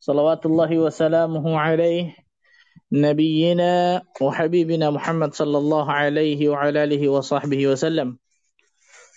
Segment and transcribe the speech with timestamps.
[0.00, 2.16] صلوات الله وسلامه عليه
[2.92, 8.18] نبينا وحبيبنا محمد صلى الله عليه وعلى آله وصحبه وسلم.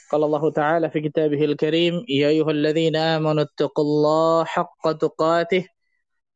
[0.10, 5.70] قال الله تعالى في كتابه الكريم يا أيها الذين آمنوا اتقوا الله حق تقاته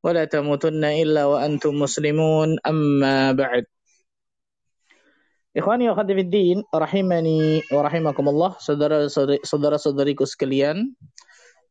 [0.04, 3.66] ولا تموتن إلا وأنتم مسلمون أما بعد.
[5.54, 10.98] Ikhwani wa khatifiddin, rahimani wa rahimakumullah, saudara-saudariku sekalian,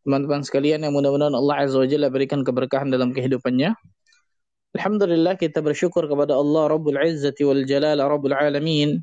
[0.03, 3.75] teman-teman sekalian yang mudah-mudahan Allah Azza wa Jalla berikan keberkahan dalam kehidupannya.
[4.73, 8.99] Alhamdulillah kita bersyukur kepada Allah Rabbul Izzati wal Jalal Rabbul Alamin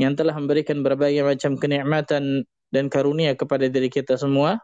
[0.00, 4.58] yang telah memberikan berbagai macam kenikmatan dan karunia kepada diri kita semua.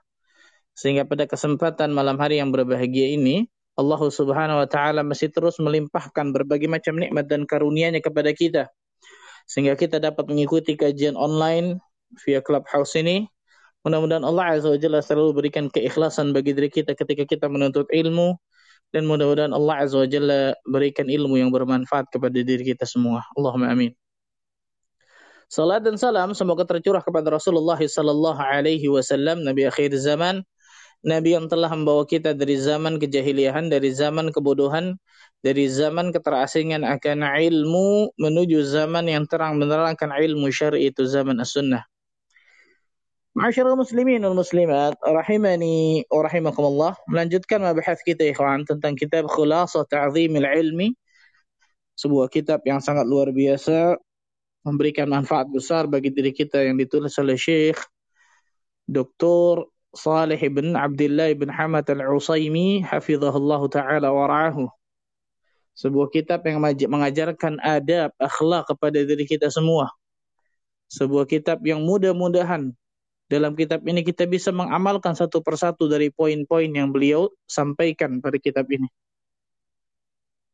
[0.74, 6.32] Sehingga pada kesempatan malam hari yang berbahagia ini, Allah Subhanahu wa taala masih terus melimpahkan
[6.32, 8.70] berbagai macam nikmat dan karunia-Nya kepada kita
[9.50, 11.82] sehingga kita dapat mengikuti kajian online
[12.22, 13.26] via Clubhouse ini.
[13.80, 18.36] Mudah-mudahan Allah Azza wa Jalla selalu berikan keikhlasan bagi diri kita ketika kita menuntut ilmu
[18.92, 23.24] dan mudah-mudahan Allah Azza wa Jalla berikan ilmu yang bermanfaat kepada diri kita semua.
[23.34, 23.96] Allahumma amin.
[25.50, 30.46] Salat dan salam semoga tercurah kepada Rasulullah sallallahu alaihi wasallam nabi akhir zaman,
[31.02, 34.94] nabi yang telah membawa kita dari zaman kejahiliahan, dari zaman kebodohan
[35.40, 41.84] dari zaman keterasingan akan ilmu menuju zaman yang terang menerangkan ilmu syar'i itu zaman as-sunnah.
[43.30, 50.42] Masyarul muslimin wal muslimat rahimani wa rahimakumullah melanjutkan mabahas kita ikhwan tentang kitab Khulasah Ta'zimil
[50.42, 50.90] Ilmi
[51.94, 53.94] sebuah kitab yang sangat luar biasa
[54.66, 57.78] memberikan manfaat besar bagi diri kita yang ditulis oleh Syekh
[58.90, 59.62] Dr.
[59.94, 64.66] Salih ibn Abdullah ibn Hamad al-Usaimi hafizahullah taala wa ra'ahu
[65.78, 69.86] sebuah kitab yang mengajarkan adab, akhlak kepada diri kita semua.
[70.90, 72.74] Sebuah kitab yang mudah-mudahan
[73.30, 78.66] dalam kitab ini kita bisa mengamalkan satu persatu dari poin-poin yang beliau sampaikan pada kitab
[78.66, 78.90] ini.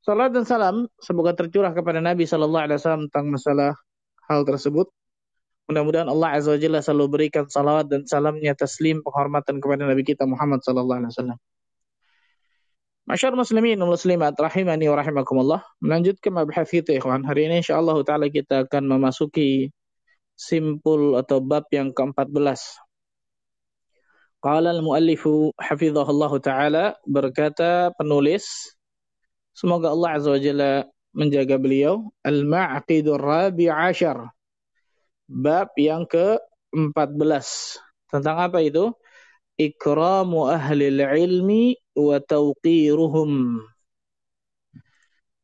[0.04, 3.72] Salat dan salam semoga tercurah kepada Nabi Sallallahu Alaihi Wasallam tentang masalah
[4.28, 4.92] hal tersebut.
[5.66, 10.28] Mudah-mudahan Allah Azza wa Jalla selalu berikan salawat dan salamnya taslim penghormatan kepada Nabi kita
[10.28, 11.38] Muhammad Sallallahu Alaihi Wasallam.
[13.08, 15.60] Masyar muslimin dan muslimat rahimani wa rahimakumullah.
[15.80, 17.24] Melanjutkan mabahas kita ikhwan.
[17.24, 19.74] Hari ini insyaallah taala kita akan memasuki
[20.36, 22.78] simpul atau bab yang ke-14.
[24.44, 28.76] Qala al-muallifu hafizahullah taala berkata penulis
[29.56, 30.72] semoga Allah azza wa jalla
[31.16, 34.28] menjaga beliau al-ma'qidur rabi' ashar.
[35.26, 37.48] Bab yang ke-14.
[38.12, 38.92] Tentang apa itu?
[39.56, 43.64] Ikramu ahli ilmi wa tauqiruhum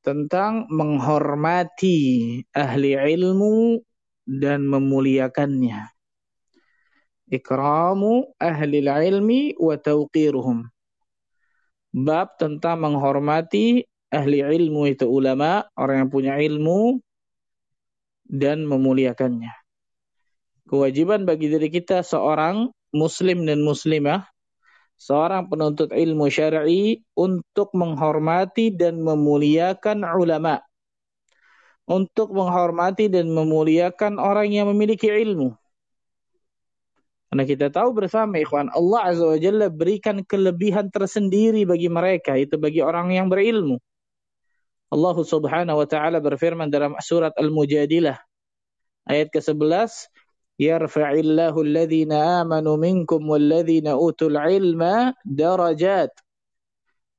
[0.02, 3.78] tentang menghormati ahli ilmu
[4.40, 5.92] dan memuliakannya.
[7.28, 10.68] Ikramu ahli ilmi wa tauqiruhum.
[11.92, 17.00] Bab tentang menghormati ahli ilmu itu ulama, orang yang punya ilmu
[18.24, 19.52] dan memuliakannya.
[20.68, 24.24] Kewajiban bagi diri kita seorang muslim dan muslimah
[25.02, 30.62] seorang penuntut ilmu syar'i untuk menghormati dan memuliakan ulama
[31.86, 35.54] untuk menghormati dan memuliakan orang yang memiliki ilmu.
[37.32, 42.60] Karena kita tahu bersama ikhwan, Allah Azza wa Jalla berikan kelebihan tersendiri bagi mereka, itu
[42.60, 43.80] bagi orang yang berilmu.
[44.92, 48.20] Allah Subhanahu wa taala berfirman dalam surat Al-Mujadilah
[49.08, 50.12] ayat ke-11,
[50.60, 56.12] "Yarfa'illahu alladhina amanu minkum walladhina utul ilma darajat."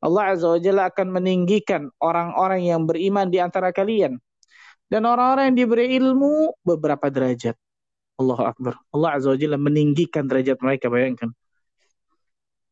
[0.05, 4.21] Allah Azza wa Jalla akan meninggikan orang-orang yang beriman di antara kalian
[4.91, 7.57] dan orang-orang yang diberi ilmu beberapa derajat.
[8.19, 8.73] Allahu Akbar.
[8.93, 11.33] Allah Azza wa Jalla meninggikan derajat mereka, bayangkan.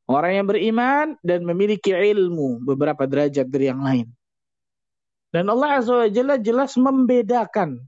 [0.05, 4.07] Orang yang beriman dan memiliki ilmu beberapa derajat dari yang lain.
[5.31, 7.79] Dan Allah Azza wa Jalla jelas membedakan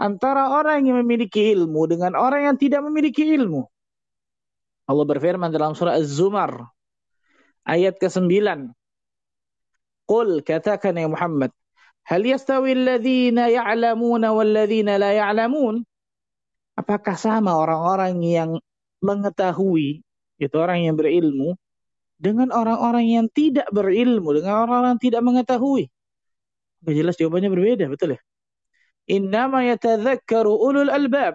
[0.00, 3.68] antara orang yang memiliki ilmu dengan orang yang tidak memiliki ilmu.
[4.86, 6.70] Allah berfirman dalam surah Az-Zumar
[7.66, 8.30] ayat ke-9.
[10.06, 11.50] Qul katakan ya Muhammad,
[12.06, 15.82] hal yastawi alladhina ya'lamuna walladhina la ya'lamun?
[16.78, 18.50] Apakah sama orang-orang yang
[19.02, 20.06] mengetahui,
[20.38, 21.58] itu orang yang berilmu,
[22.16, 25.84] dengan orang-orang yang tidak berilmu, dengan orang-orang yang tidak mengetahui?
[26.86, 28.20] Jelas jawabannya berbeda, betul ya?
[29.10, 31.34] Innama yatadzakkaru ulul albab.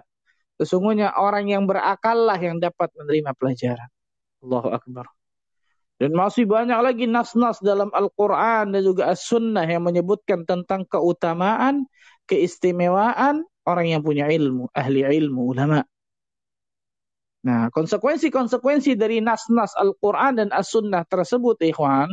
[0.60, 3.90] Sesungguhnya orang yang berakal lah yang dapat menerima pelajaran.
[4.44, 5.10] Allahu Akbar.
[6.00, 11.86] Dan masih banyak lagi nas-nas dalam Al-Quran dan juga As-Sunnah yang menyebutkan tentang keutamaan,
[12.26, 15.86] keistimewaan orang yang punya ilmu, ahli ilmu, ulama.
[17.42, 22.10] Nah, konsekuensi-konsekuensi dari nas-nas Al-Quran dan As-Sunnah tersebut, ikhwan,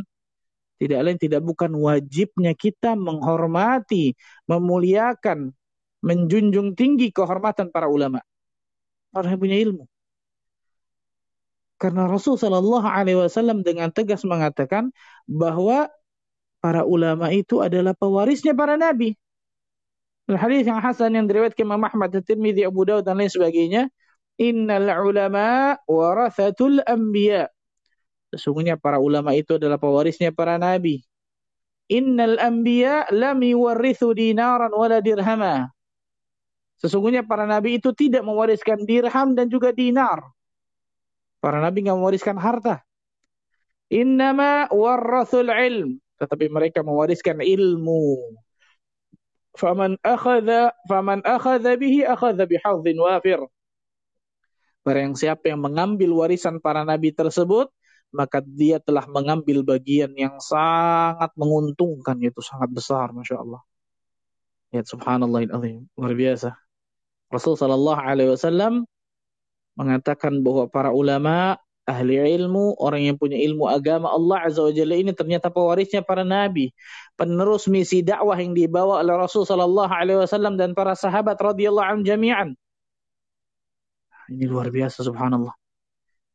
[0.80, 4.16] tidak lain tidak bukan wajibnya kita menghormati,
[4.48, 5.52] memuliakan,
[6.00, 8.24] menjunjung tinggi kehormatan para ulama.
[9.12, 9.84] Orang yang punya ilmu.
[11.80, 14.92] Karena Rasul Shallallahu Alaihi Wasallam dengan tegas mengatakan
[15.24, 15.88] bahwa
[16.60, 19.16] para ulama itu adalah pewarisnya para nabi.
[20.28, 23.88] Hadis yang hasan yang diriwayatkan Imam Ahmad, Tirmidzi, Abu Dawud dan lain sebagainya.
[24.38, 27.50] Innal ulama warathatul anbiya.
[28.30, 31.02] Sesungguhnya para ulama itu adalah pewarisnya para nabi.
[31.90, 35.66] Innal anbiya lam yuwarrithu dinaran wala dirhama.
[36.78, 40.22] Sesungguhnya para nabi itu tidak mewariskan dirham dan juga dinar.
[41.40, 42.84] Para nabi nggak mewariskan harta.
[43.90, 45.98] Innama warrathul ilm.
[46.20, 48.36] Tetapi mereka mewariskan ilmu.
[49.56, 53.40] Faman akhadha faman akhadha bihi akhadha bihadzin wafir.
[54.84, 57.68] Barang siapa yang mengambil warisan para nabi tersebut,
[58.12, 63.60] maka dia telah mengambil bagian yang sangat menguntungkan, yaitu sangat besar, Masya Allah.
[64.70, 65.50] Ya subhanallah
[65.98, 66.54] luar biasa.
[67.30, 68.86] Rasul Sallallahu Alaihi Wasallam
[69.78, 74.94] mengatakan bahwa para ulama, ahli ilmu, orang yang punya ilmu agama Allah Azza wa Jalla
[74.94, 76.70] ini ternyata pewarisnya para nabi,
[77.18, 82.04] penerus misi dakwah yang dibawa oleh Rasul sallallahu alaihi wasallam dan para sahabat radhiyallahu anhum
[82.06, 82.54] jami'an.
[84.30, 85.50] Ini luar biasa subhanallah.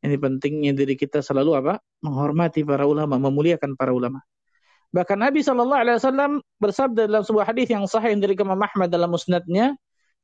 [0.04, 1.74] Ini pentingnya diri kita selalu apa?
[2.04, 4.20] Menghormati para ulama, memuliakan para ulama.
[4.92, 9.10] Bahkan Nabi Shallallahu Alaihi Wasallam bersabda dalam sebuah hadis yang sahih dari Imam Ahmad dalam
[9.10, 9.74] musnadnya,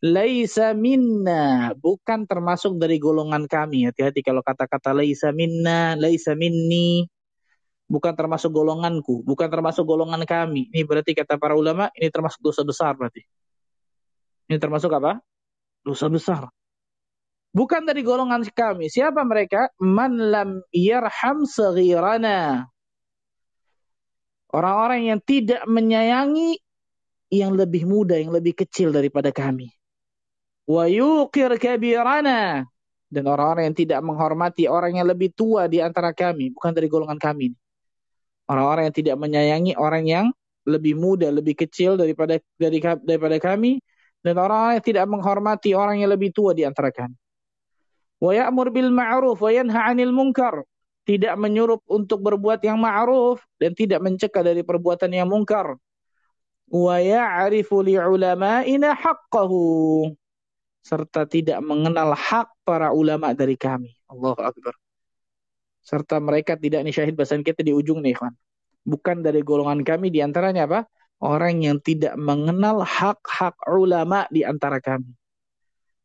[0.03, 3.87] laisa minna, bukan termasuk dari golongan kami.
[3.87, 7.07] Hati-hati kalau kata-kata laisa minna, laisa minni,
[7.87, 10.67] bukan termasuk golonganku, bukan termasuk golongan kami.
[10.75, 13.23] Ini berarti kata para ulama, ini termasuk dosa besar berarti.
[14.51, 15.23] Ini termasuk apa?
[15.87, 16.51] Dosa besar.
[17.55, 18.91] Bukan dari golongan kami.
[18.91, 19.71] Siapa mereka?
[19.79, 22.67] Man lam yarham saghirana.
[24.53, 26.59] Orang-orang yang tidak menyayangi
[27.33, 29.73] yang lebih muda, yang lebih kecil daripada kami
[30.67, 32.67] wa yuqir kabirana
[33.13, 37.21] dan orang-orang yang tidak menghormati orang yang lebih tua di antara kami, bukan dari golongan
[37.21, 37.53] kami.
[38.49, 40.27] Orang-orang yang tidak menyayangi orang yang
[40.65, 43.85] lebih muda, lebih kecil daripada dari, daripada kami
[44.25, 47.15] dan orang-orang yang tidak menghormati orang yang lebih tua di antara kami.
[48.23, 50.63] Wa ya'mur bil ma'ruf wa yanha 'anil munkar.
[51.03, 55.75] Tidak menyuruh untuk berbuat yang ma'ruf dan tidak mencegah dari perbuatan yang mungkar.
[56.71, 59.59] Wa ya'rifu li'ulama'ina haqqahu
[60.83, 63.95] serta tidak mengenal hak para ulama dari kami.
[64.11, 64.75] Allah Akbar.
[65.83, 68.35] Serta mereka tidak nih syahid bahasan kita di ujung nih, ikhwan.
[68.83, 70.81] Bukan dari golongan kami di antaranya apa?
[71.23, 75.15] Orang yang tidak mengenal hak-hak ulama di antara kami.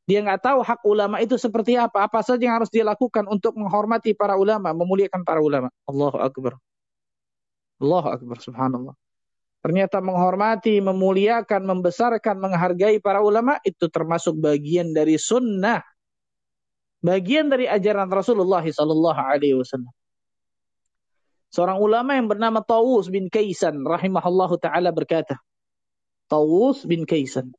[0.08, 2.06] Dia nggak tahu hak ulama itu seperti apa.
[2.06, 5.74] Apa saja yang harus dia lakukan untuk menghormati para ulama, memuliakan para ulama.
[5.90, 6.54] Allah Akbar.
[7.82, 8.96] Allah Akbar, subhanallah.
[9.66, 15.82] Ternyata menghormati, memuliakan, membesarkan, menghargai para ulama itu termasuk bagian dari sunnah.
[17.02, 19.94] Bagian dari ajaran Rasulullah sallallahu alaihi wasallam.
[21.48, 25.40] Seorang ulama yang bernama Tawus bin Kaisan rahimahullahu taala berkata,
[26.28, 27.56] Tawus bin Kaisan.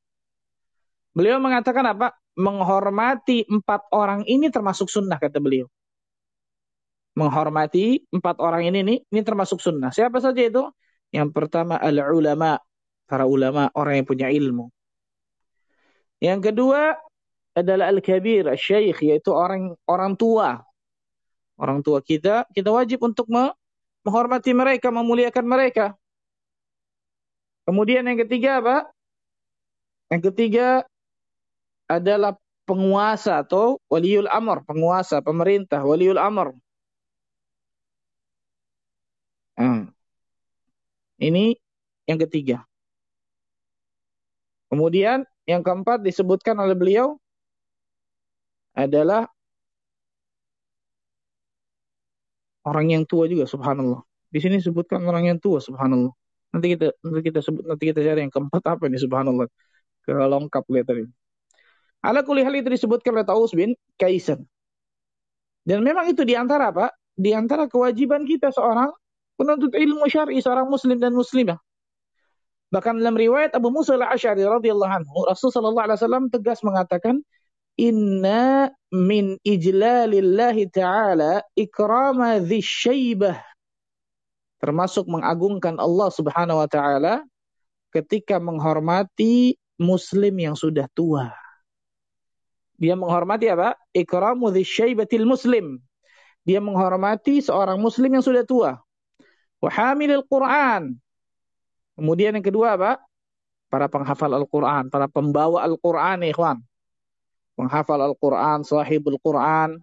[1.16, 2.14] Beliau mengatakan apa?
[2.38, 5.66] Menghormati empat orang ini termasuk sunnah kata beliau.
[7.18, 9.90] Menghormati empat orang ini nih, ini termasuk sunnah.
[9.90, 10.62] Siapa saja itu?
[11.08, 12.60] Yang pertama al-ulama,
[13.08, 14.68] para ulama, orang yang punya ilmu.
[16.20, 16.98] Yang kedua
[17.56, 20.62] adalah al-kabir, al-syaikh, yaitu orang orang tua.
[21.58, 25.98] Orang tua kita, kita wajib untuk menghormati mereka, memuliakan mereka.
[27.66, 28.76] Kemudian yang ketiga apa?
[30.08, 30.86] Yang ketiga
[31.88, 32.38] adalah
[32.68, 36.52] penguasa atau waliul amr, penguasa, pemerintah, waliul amr.
[39.58, 39.90] Hmm.
[41.18, 41.54] Ini
[42.06, 42.64] yang ketiga.
[44.68, 47.16] Kemudian yang keempat disebutkan oleh beliau
[48.76, 49.26] adalah
[52.68, 54.04] orang yang tua juga subhanallah.
[54.28, 56.12] Di sini disebutkan orang yang tua subhanallah.
[56.52, 59.48] Nanti kita nanti kita sebut nanti kita cari yang keempat apa ini subhanallah.
[60.04, 61.02] Kelengkap lihat tadi.
[62.04, 64.46] Ala kulli hal itu disebutkan oleh Taus bin Kaisan.
[65.66, 66.88] Dan memang itu di antara apa?
[67.18, 68.94] di antara kewajiban kita seorang
[69.38, 71.56] penuntut ilmu syar'i, seorang muslim dan muslimah.
[72.68, 77.24] Bahkan dalam riwayat Abu Musa al-Asy'ari radhiyallahu anhu, Rasul sallallahu alaihi wasallam tegas mengatakan,
[77.80, 83.40] "Inna min ijlalillahi ta'ala ikrama dzisyaibah."
[84.58, 87.22] Termasuk mengagungkan Allah Subhanahu wa taala
[87.94, 91.30] ketika menghormati muslim yang sudah tua.
[92.78, 93.74] Dia menghormati apa?
[93.90, 95.82] Ikramu dzisyaibatil muslim.
[96.46, 98.78] Dia menghormati seorang muslim yang sudah tua.
[99.58, 100.98] Wa hamilil Qur'an
[101.98, 103.02] Kemudian yang kedua apa?
[103.66, 106.62] Para penghafal Al-Quran, para pembawa Al-Quran, ikhwan.
[107.58, 109.82] Penghafal Al-Quran, sahibul Quran.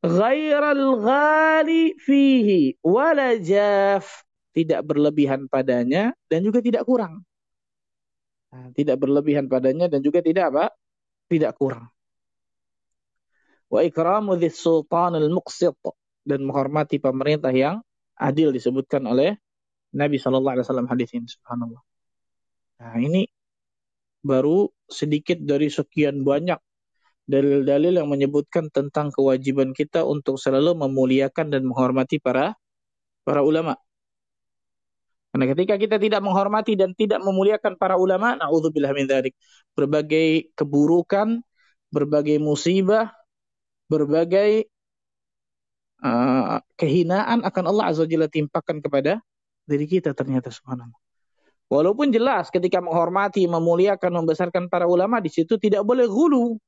[0.00, 4.24] Ghairal ghali fihi wala jaf.
[4.56, 7.20] Tidak berlebihan padanya dan juga tidak kurang.
[8.72, 10.64] Tidak berlebihan padanya dan juga tidak apa?
[11.28, 11.92] Tidak kurang.
[13.68, 15.76] Wa ikramu dhis al-muqsit.
[16.24, 17.84] Dan menghormati pemerintah yang
[18.16, 19.36] adil disebutkan oleh
[19.94, 21.82] Nabi Shallallahu Alaihi Wasallam hadis ini subhanallah.
[22.82, 23.28] Nah ini
[24.24, 26.58] baru sedikit dari sekian banyak
[27.28, 32.56] dalil-dalil yang menyebutkan tentang kewajiban kita untuk selalu memuliakan dan menghormati para
[33.24, 33.76] para ulama.
[35.34, 39.34] Karena ketika kita tidak menghormati dan tidak memuliakan para ulama, naudzubillah min dzalik,
[39.74, 41.42] berbagai keburukan,
[41.90, 43.10] berbagai musibah,
[43.90, 44.70] berbagai
[46.74, 49.22] kehinaan akan Allah Azza Jalla timpakan kepada
[49.64, 50.98] diri kita ternyata subhanallah.
[51.72, 56.60] Walaupun jelas ketika menghormati, memuliakan, membesarkan para ulama di situ tidak boleh gulu.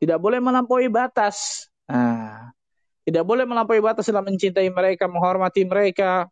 [0.00, 1.68] Tidak boleh melampaui batas.
[1.86, 2.50] Nah,
[3.06, 6.26] tidak boleh melampaui batas dalam mencintai mereka, menghormati mereka.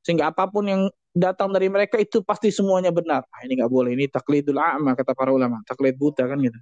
[0.00, 0.82] Sehingga apa pun yang
[1.12, 3.22] datang dari mereka itu pasti semuanya benar.
[3.28, 3.92] Nah, ini nggak boleh.
[3.94, 5.60] Ini taklidul a'ma kata para ulama.
[5.68, 6.58] Taklid buta kan gitu.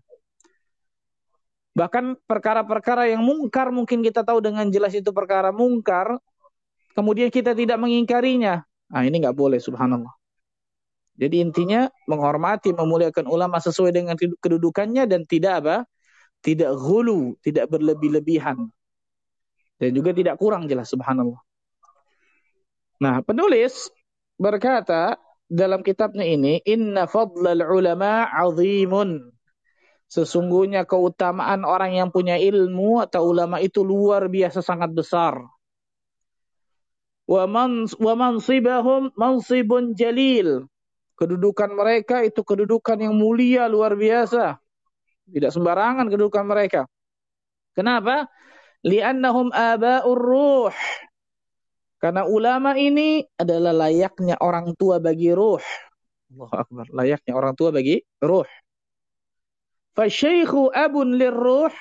[1.77, 6.19] Bahkan perkara-perkara yang mungkar mungkin kita tahu dengan jelas itu perkara mungkar
[6.99, 8.67] kemudian kita tidak mengingkarinya.
[8.91, 10.11] Nah, ini nggak boleh, subhanallah.
[11.19, 15.77] Jadi intinya menghormati, memuliakan ulama sesuai dengan kedudukannya dan tidak apa?
[16.43, 18.71] Tidak hulu, tidak berlebih-lebihan.
[19.79, 21.39] Dan juga tidak kurang jelas, subhanallah.
[22.99, 23.91] Nah, penulis
[24.39, 29.38] berkata dalam kitabnya ini, Inna fadlal ulama azimun.
[30.09, 35.45] Sesungguhnya keutamaan orang yang punya ilmu atau ulama itu luar biasa sangat besar
[37.29, 40.65] wa mansibahum mansibun jalil.
[41.19, 44.57] Kedudukan mereka itu kedudukan yang mulia luar biasa.
[45.29, 46.87] Tidak sembarangan kedudukan mereka.
[47.77, 48.31] Kenapa?
[48.87, 50.75] Li'annahum aba'ur ruh.
[51.99, 55.61] Karena ulama ini adalah layaknya orang tua bagi ruh.
[56.39, 56.87] Allah Akbar.
[56.95, 58.47] Layaknya orang tua bagi ruh.
[59.99, 61.75] Fasyaikhu abun lirruh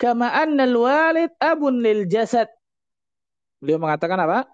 [0.00, 2.48] kama anna walid abun lil jasad.
[3.60, 4.48] Beliau mengatakan apa?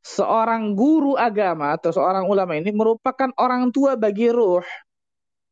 [0.00, 4.64] seorang guru agama atau seorang ulama ini merupakan orang tua bagi ruh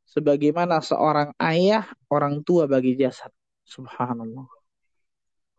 [0.09, 3.29] sebagaimana seorang ayah orang tua bagi jasad.
[3.69, 4.49] Subhanallah.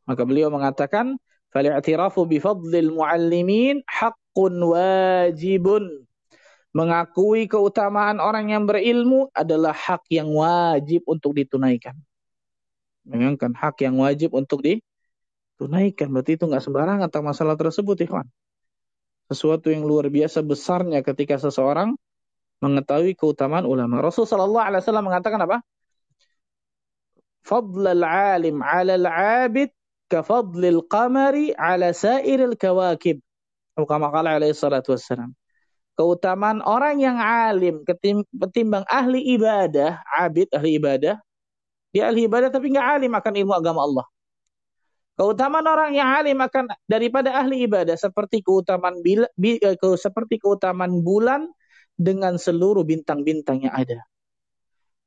[0.09, 1.21] Maka beliau mengatakan,
[1.53, 6.08] "Fal'i'tirafu bi fadlil muallimin haqqun wajibun."
[6.69, 11.97] Mengakui keutamaan orang yang berilmu adalah hak yang wajib untuk ditunaikan.
[13.09, 16.13] Memang hak yang wajib untuk ditunaikan.
[16.13, 18.29] Berarti itu nggak sembarangan tentang masalah tersebut, ikhwan
[19.29, 21.93] sesuatu yang luar biasa besarnya ketika seseorang
[22.59, 24.01] mengetahui keutamaan ulama.
[24.01, 25.57] Rasulullah sallallahu alaihi wasallam mengatakan apa?
[27.45, 29.69] Fadlul alim 'ala al-'abid
[30.09, 33.21] ka fadlil qamari 'ala sa'iril kawakib.
[33.77, 35.31] Atau kama alaihi salatu wassalam.
[35.99, 41.19] Keutamaan orang yang alim ketimbang ahli ibadah, abid ahli ibadah,
[41.91, 44.07] dia ahli ibadah tapi nggak alim akan ilmu agama Allah.
[45.19, 51.03] Keutamaan orang yang alim akan daripada ahli ibadah seperti keutamaan bila, bi, eh, seperti keutamaan
[51.03, 51.51] bulan
[51.99, 53.99] dengan seluruh bintang-bintang yang ada.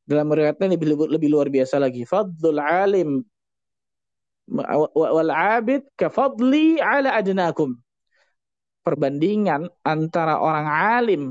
[0.04, 2.04] Dalam riwayatnya lebih, lebih luar biasa lagi.
[2.04, 3.25] Fadlul alim
[4.52, 7.80] wal abid ka fadli ala adnakum.
[8.82, 11.22] Perbandingan antara orang alim,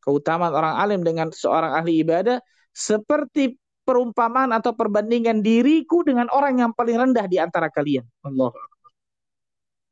[0.00, 2.40] keutamaan orang alim dengan seorang ahli ibadah
[2.72, 8.08] seperti perumpamaan atau perbandingan diriku dengan orang yang paling rendah di antara kalian.
[8.24, 8.50] Allah.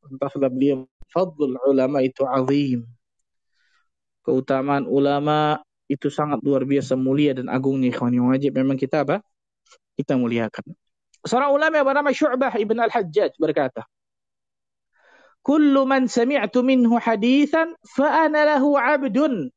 [0.09, 2.89] Entahlah beliau fadlul ulama itu azim.
[4.25, 9.21] Keutamaan ulama itu sangat luar biasa mulia dan agungnya ikhwan yang wajib memang kita apa?
[9.95, 10.73] Kita muliakan.
[11.23, 13.87] Seorang ulama yang bernama Syu'bah ibn al-Hajjaj berkata,
[15.43, 19.51] Kullu man sami'tu minhu hadithan fa ana lahu 'abdun.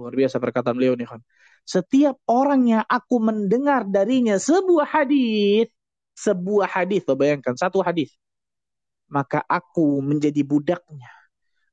[0.00, 1.04] Luar biasa perkataan beliau nih,
[1.68, 5.68] setiap orang yang aku mendengar darinya sebuah hadis,
[6.16, 8.10] sebuah hadis, bayangkan satu hadis.
[9.12, 11.12] maka aku menjadi budaknya.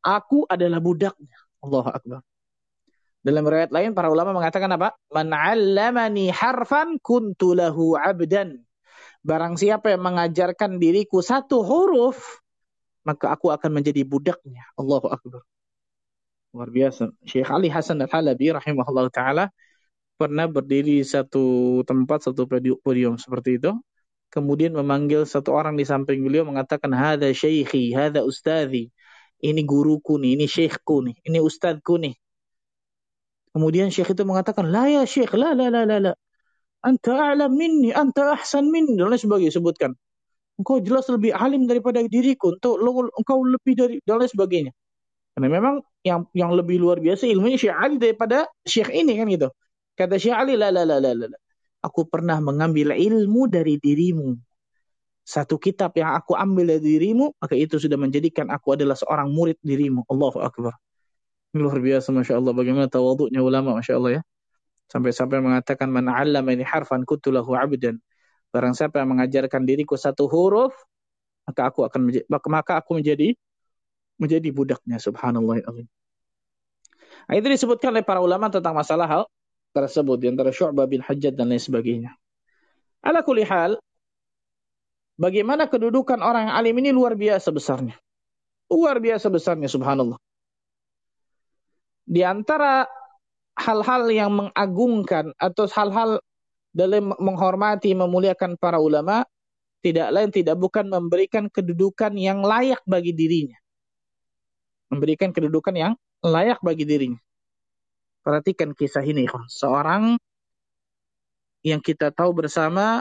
[0.04, 1.40] Aku adalah budaknya.
[1.64, 2.20] Allahu Akbar.
[3.24, 4.96] Dalam riwayat lain para ulama mengatakan apa?
[5.12, 8.60] Man 'allamani harfan kuntu lahu 'abdan.
[9.24, 12.40] Barang siapa yang mengajarkan diriku satu huruf,
[13.08, 14.64] maka aku akan menjadi budaknya.
[14.80, 15.42] Allahu Akbar.
[16.54, 17.14] Luar biasa.
[17.30, 19.46] Syekh Ali Hasan Al-Halabi rahimahullah taala
[20.20, 22.44] pernah berdiri satu tempat, satu
[22.84, 23.72] podium seperti itu.
[24.30, 28.94] Kemudian memanggil satu orang di samping beliau mengatakan, Hada syekhi, hada ustadhi.
[29.40, 32.14] Ini guruku nih, ini syekhku nih, ini ustadku nih.
[33.56, 36.14] Kemudian syekh itu mengatakan, La ya syekh, la la la la la.
[36.86, 39.00] Anta a'lam minni, anta ahsan minni.
[39.00, 39.92] Dan sebagainya sebutkan.
[40.60, 42.52] Engkau jelas lebih alim daripada diriku.
[42.52, 42.84] Untuk
[43.16, 44.72] engkau lebih dari dan lain sebagainya.
[45.34, 49.48] Karena memang yang yang lebih luar biasa ilmunya Syekh Ali daripada Syekh ini kan gitu.
[49.96, 51.38] Kata Syekh Ali, la la la la la.
[51.80, 54.36] Aku pernah mengambil ilmu dari dirimu.
[55.24, 59.56] Satu kitab yang aku ambil dari dirimu, maka itu sudah menjadikan aku adalah seorang murid
[59.64, 60.04] dirimu.
[60.12, 60.76] Allahu Akbar.
[61.56, 62.52] Luar biasa Masya Allah.
[62.52, 64.22] Bagaimana tawaduknya ulama Masya Allah ya.
[64.90, 68.02] Sampai-sampai mengatakan man allama ini harfan kutulahu abdan.
[68.50, 70.74] Barang siapa yang mengajarkan diriku satu huruf,
[71.46, 73.38] maka aku akan menjadi, maka aku menjadi
[74.20, 79.24] menjadi budaknya subhanallah nah, itu disebutkan oleh para ulama tentang masalah hal
[79.72, 82.12] tersebut di antara Syu'bah bin Hajjat dan lain sebagainya.
[83.00, 83.80] Ala kulli hal,
[85.16, 87.96] bagaimana kedudukan orang alim ini luar biasa besarnya.
[88.68, 90.20] Luar biasa besarnya subhanallah
[92.10, 92.90] di antara
[93.54, 96.18] hal-hal yang mengagungkan atau hal-hal
[96.70, 99.26] dalam menghormati memuliakan para ulama
[99.80, 103.56] tidak lain tidak bukan memberikan kedudukan yang layak bagi dirinya.
[104.92, 107.22] Memberikan kedudukan yang layak bagi dirinya.
[108.20, 110.20] Perhatikan kisah ini, seorang
[111.64, 113.00] yang kita tahu bersama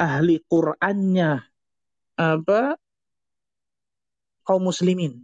[0.00, 1.44] ahli Qur'annya
[2.16, 2.80] apa
[4.48, 5.20] kaum muslimin.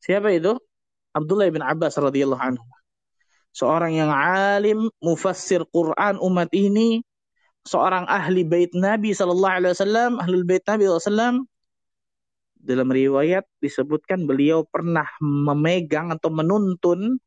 [0.00, 0.56] Siapa itu?
[1.12, 2.64] Abdullah bin Abbas radhiyallahu anhu.
[3.56, 7.00] Seorang yang alim, mufassir Quran umat ini,
[7.64, 11.48] seorang ahli bait Nabi sallallahu alaihi wasallam, ahlul bait Nabi sallallahu
[12.66, 17.22] dalam riwayat disebutkan beliau pernah memegang atau menuntun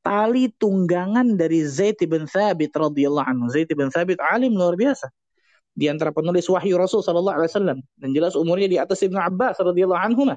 [0.00, 3.52] tali tunggangan dari Zaid bin Thabit radhiyallahu anhu.
[3.52, 5.12] Zaid bin Thabit alim luar biasa.
[5.76, 9.60] Di antara penulis wahyu Rasul sallallahu alaihi wasallam dan jelas umurnya di atas Ibnu Abbas
[9.60, 10.32] radhiyallahu anhu.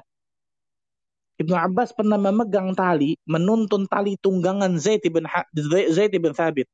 [1.40, 5.24] Ibnu Abbas pernah memegang tali, menuntun tali tunggangan Zaid bin
[5.88, 6.68] Zaid bin Thabit.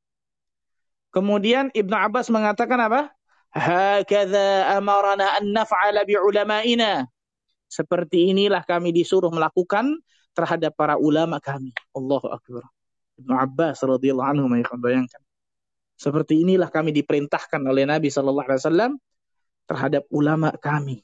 [1.15, 3.15] Kemudian Ibnu Abbas mengatakan apa?
[3.55, 7.07] Hakadha amarana an naf'ala bi ulama'ina.
[7.71, 10.03] Seperti inilah kami disuruh melakukan
[10.35, 11.71] terhadap para ulama kami.
[11.95, 12.67] Allahu akbar.
[13.23, 14.47] Ibnu Abbas radhiyallahu anhu
[14.79, 15.23] bayangkan.
[15.99, 18.93] Seperti inilah kami diperintahkan oleh Nabi sallallahu alaihi wasallam
[19.67, 21.03] terhadap ulama kami,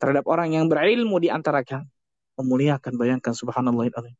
[0.00, 1.91] terhadap orang yang berilmu di antara kami
[2.42, 4.14] memuliakan bayangkan subhanallah azim.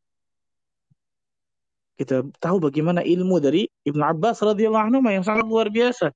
[1.98, 6.10] Kita tahu bagaimana ilmu dari Ibnu Abbas radhiyallahu anhu yang sangat luar biasa.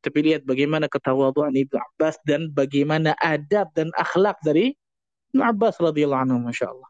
[0.00, 4.78] Tapi lihat bagaimana ketawaduan Ibnu Abbas dan bagaimana adab dan akhlak dari
[5.34, 6.88] Ibnu Abbas radhiyallahu anhu Masya Allah.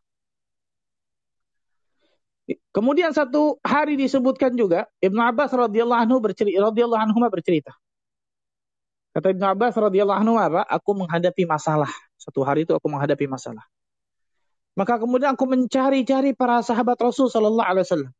[2.70, 7.72] Kemudian satu hari disebutkan juga Ibnu Abbas radhiyallahu anhu bercerita radhiyallahu anhu bercerita.
[9.16, 10.62] Kata Ibnu Abbas radhiyallahu anhu apa?
[10.68, 11.88] Aku menghadapi masalah.
[12.20, 13.64] Satu hari itu aku menghadapi masalah.
[14.76, 18.12] Maka kemudian aku mencari-cari para sahabat Rasul Sallallahu Alaihi Wasallam.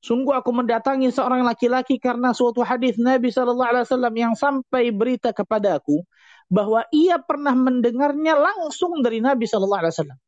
[0.00, 5.32] Sungguh aku mendatangi seorang laki-laki karena suatu hadis Nabi Sallallahu Alaihi Wasallam yang sampai berita
[5.32, 6.04] kepada aku
[6.52, 10.20] bahwa ia pernah mendengarnya langsung dari Nabi Sallallahu Alaihi Wasallam.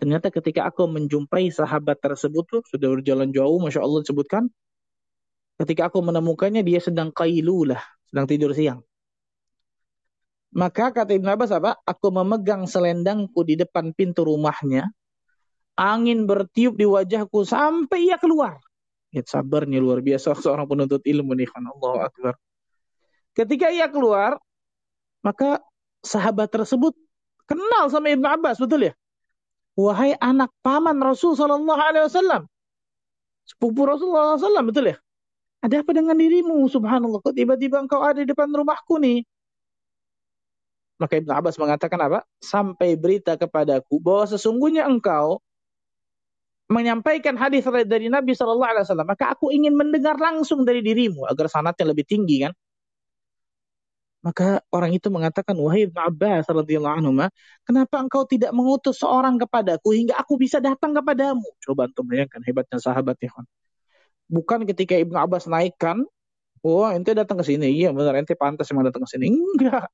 [0.00, 4.48] Ternyata ketika aku menjumpai sahabat tersebut tuh sudah berjalan jauh, masya Allah disebutkan.
[5.60, 8.80] Ketika aku menemukannya dia sedang kailulah, sedang tidur siang.
[10.52, 11.80] Maka kata Ibn Abbas apa?
[11.88, 14.92] Aku memegang selendangku di depan pintu rumahnya.
[15.80, 18.60] Angin bertiup di wajahku sampai ia keluar.
[19.12, 21.48] Ya, sabarnya luar biasa seorang penuntut ilmu nih.
[21.56, 22.36] Allah Akbar.
[23.32, 24.36] Ketika ia keluar,
[25.24, 25.64] maka
[26.04, 26.92] sahabat tersebut
[27.48, 28.94] kenal sama Ibn Abbas, betul ya?
[29.72, 32.44] Wahai anak paman Rasul Sallallahu Alaihi Wasallam,
[33.48, 34.96] sepupu Rasulullah SAW, betul ya?
[35.64, 36.68] Ada apa dengan dirimu?
[36.68, 39.24] Subhanallah, kok tiba-tiba engkau ada di depan rumahku nih?
[41.02, 42.22] Maka Ibn Abbas mengatakan apa?
[42.38, 45.42] Sampai berita kepadaku bahwa sesungguhnya engkau
[46.70, 49.10] menyampaikan hadis dari Nabi Shallallahu Alaihi Wasallam.
[49.10, 52.54] Maka aku ingin mendengar langsung dari dirimu agar sanatnya lebih tinggi kan?
[54.22, 57.26] Maka orang itu mengatakan, wahai Ibn Abbas radhiyallahu anhu,
[57.66, 61.42] kenapa engkau tidak mengutus seorang kepadaku hingga aku bisa datang kepadamu?
[61.58, 63.42] Coba untuk bayangkan hebatnya sahabat ya kan.
[64.30, 66.06] Bukan ketika Ibn Abbas naikkan,
[66.62, 69.26] oh ente datang ke sini, iya benar ente pantas memang datang ke sini.
[69.34, 69.90] Enggak.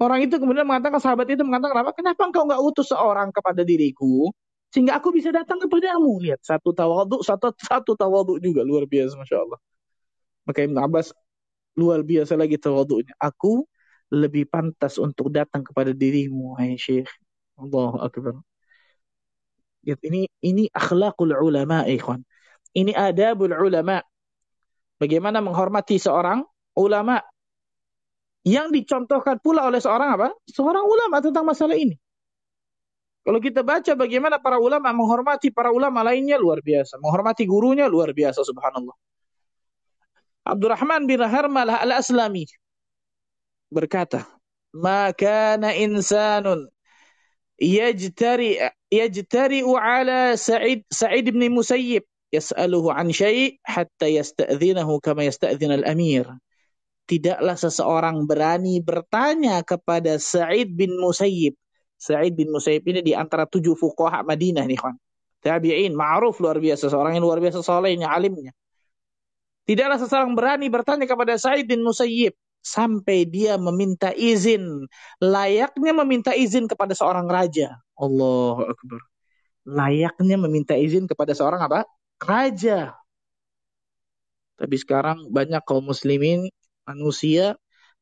[0.00, 1.92] Orang itu kemudian mengatakan, sahabat itu mengatakan apa?
[1.92, 4.32] Kenapa engkau nggak utus seorang kepada diriku
[4.72, 6.16] sehingga aku bisa datang kepadamu?
[6.24, 9.60] Lihat satu tawaduk, satu satu tawaduk juga luar biasa, masya Allah.
[10.48, 11.12] Maka Ibn Abbas
[11.76, 13.12] luar biasa lagi tawaduknya.
[13.20, 13.68] Aku
[14.08, 17.12] lebih pantas untuk datang kepada dirimu, hai Syekh.
[17.60, 18.40] Allah Akbar.
[19.84, 22.24] Lihat ini ini akhlakul ulama, ikhwan.
[22.72, 24.00] Ini adabul ulama.
[24.96, 26.44] Bagaimana menghormati seorang
[26.76, 27.20] ulama
[28.46, 30.28] yang dicontohkan pula oleh seorang apa?
[30.48, 31.96] Seorang ulama tentang masalah ini.
[33.20, 38.16] Kalau kita baca bagaimana para ulama menghormati para ulama lainnya luar biasa, menghormati gurunya luar
[38.16, 38.96] biasa subhanallah.
[40.48, 42.48] Abdurrahman bin Harmalah al-Aslami
[43.68, 44.24] berkata,
[44.72, 46.72] "Ma kana insanun
[47.60, 48.56] yajtari
[48.88, 56.24] yajtari'u ala Sa'id Sa'id bin Musayyib yas'aluhu an syai' hatta yasta'dhinahu kama yasta'dhin al-amir."
[57.10, 61.58] Tidaklah seseorang berani bertanya kepada Sa'id bin Musayyib.
[61.98, 64.94] Sa'id bin Musayyib ini di antara tujuh fuqaha Madinah nih, kawan.
[65.42, 68.54] Tabi'in, ma'ruf luar biasa, seorang yang luar biasa solehnya, alimnya.
[69.66, 72.30] Tidaklah seseorang berani bertanya kepada Sa'id bin Musayyib
[72.62, 74.86] sampai dia meminta izin.
[75.18, 77.74] Layaknya meminta izin kepada seorang raja.
[77.98, 79.00] Allah Akbar.
[79.66, 81.88] Layaknya meminta izin kepada seorang apa?
[82.20, 82.94] Raja.
[84.60, 86.52] Tapi sekarang banyak kaum muslimin
[86.90, 87.54] manusia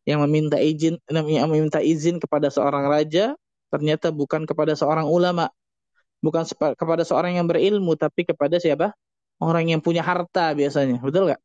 [0.09, 3.37] yang meminta izin yang meminta izin kepada seorang raja
[3.69, 5.53] ternyata bukan kepada seorang ulama,
[6.25, 8.97] bukan kepada seorang yang berilmu tapi kepada siapa?
[9.39, 10.99] Orang yang punya harta biasanya.
[10.99, 11.41] Betul nggak?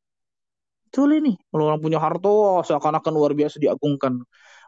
[0.89, 1.33] Betul ini.
[1.51, 4.23] Kalau orang punya harta oh, seakan-akan luar biasa diagungkan.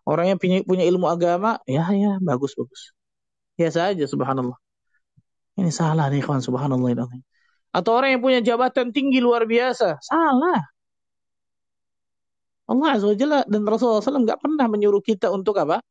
[0.05, 2.93] Orang yang punya, punya ilmu agama, ya ya bagus bagus.
[3.57, 4.59] Ya saja subhanallah.
[5.55, 7.23] Ini salah nih kawan subhanallah ini.
[7.71, 10.74] Atau orang yang punya jabatan tinggi luar biasa, salah.
[12.65, 15.81] Allah Azza wa Jalla dan Rasulullah SAW nggak pernah menyuruh kita untuk apa?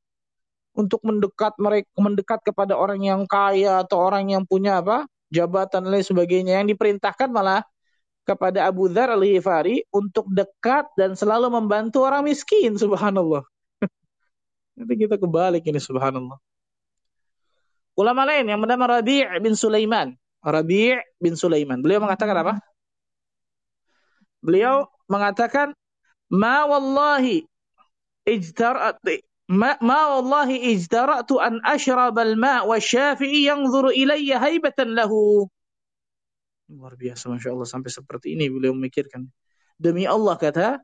[0.74, 5.06] Untuk mendekat mereka mendekat kepada orang yang kaya atau orang yang punya apa?
[5.34, 6.62] jabatan lain sebagainya.
[6.62, 7.66] Yang diperintahkan malah
[8.22, 13.42] kepada Abu Dhar al-Ghifari untuk dekat dan selalu membantu orang miskin, subhanallah.
[14.78, 16.38] Nanti kita kebalik ini, subhanallah.
[17.94, 20.14] Ulama lain yang bernama Rabi' bin Sulaiman.
[20.42, 21.78] Rabi' bin Sulaiman.
[21.78, 22.54] Beliau mengatakan apa?
[24.42, 25.72] Beliau mengatakan
[26.32, 27.44] ma wallahi
[28.24, 29.00] ijtarat
[29.48, 35.48] ma, ma wallahi ijtaratu an ashrab al-ma' wa syafi'i yanzuru ilayya haibatan lahu.
[36.72, 39.28] Luar biasa Masya Allah sampai seperti ini beliau memikirkan.
[39.76, 40.80] Demi Allah kata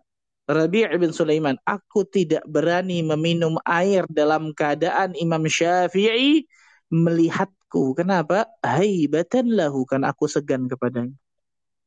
[0.50, 6.44] Rabi' bin Sulaiman aku tidak berani meminum air dalam keadaan Imam Syafi'i
[6.92, 7.96] melihatku.
[7.96, 8.50] Kenapa?
[8.60, 11.14] Haibatan lahu kan aku segan kepadanya.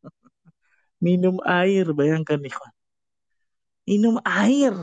[1.04, 2.72] Minum air bayangkan ikhwan
[3.88, 4.74] minum air.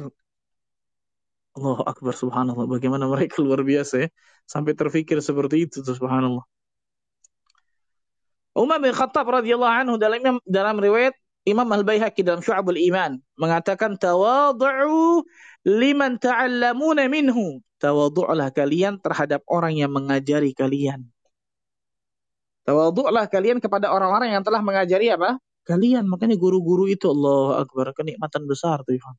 [1.56, 2.66] Allah Akbar subhanallah.
[2.70, 4.08] Bagaimana mereka luar biasa ya.
[4.46, 6.44] Sampai terfikir seperti itu subhanallah.
[8.50, 11.14] Umar bin Khattab radhiyallahu anhu dalam dalam riwayat
[11.46, 15.24] Imam Al-Baihaqi dalam Syu'abul Iman mengatakan tawadhu'u
[15.64, 17.62] liman ta'allamuna minhu.
[17.80, 21.08] Tawadhu'lah kalian terhadap orang yang mengajari kalian.
[22.68, 25.40] Tawadhu'lah kalian kepada orang-orang yang telah mengajari apa?
[25.66, 26.04] Kalian.
[26.08, 27.92] Makanya guru-guru itu Allah Akbar.
[27.96, 29.16] Kenikmatan besar tuh Ivan.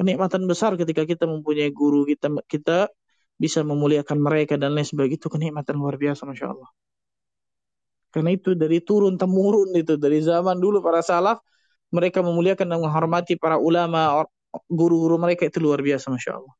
[0.00, 2.90] Kenikmatan besar ketika kita mempunyai guru, kita kita
[3.38, 5.18] bisa memuliakan mereka dan lain sebagainya.
[5.20, 6.70] Itu kenikmatan luar biasa Masya Allah.
[8.12, 9.96] Karena itu dari turun temurun itu.
[9.96, 11.40] Dari zaman dulu para salaf,
[11.92, 14.24] mereka memuliakan dan menghormati para ulama,
[14.68, 16.54] guru-guru mereka itu luar biasa Masya Allah.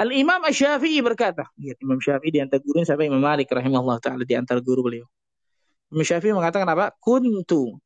[0.00, 4.32] Al-Imam Asy-Syafi'i berkata, lihat Imam Syafi'i di antara guru siapa Imam Malik rahimahullah taala di
[4.32, 5.04] antara guru beliau.
[5.90, 6.94] Imam mengatakan apa?
[7.02, 7.78] Kuntu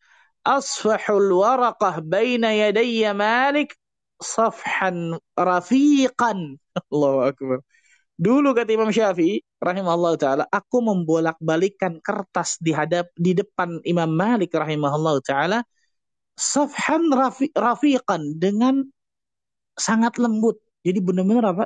[0.45, 3.73] asfahul waraqah baina yadayya Malik
[4.21, 6.61] safhan rafiqan.
[6.93, 7.59] Allahu akbar.
[8.15, 14.55] Dulu kata Imam Syafi'i rahimahullah taala, aku membolak-balikan kertas di hadap di depan Imam Malik
[14.55, 15.59] rahimahullah taala
[16.39, 18.87] safhan rafi, rafiqan dengan
[19.75, 20.63] sangat lembut.
[20.87, 21.65] Jadi benar-benar apa?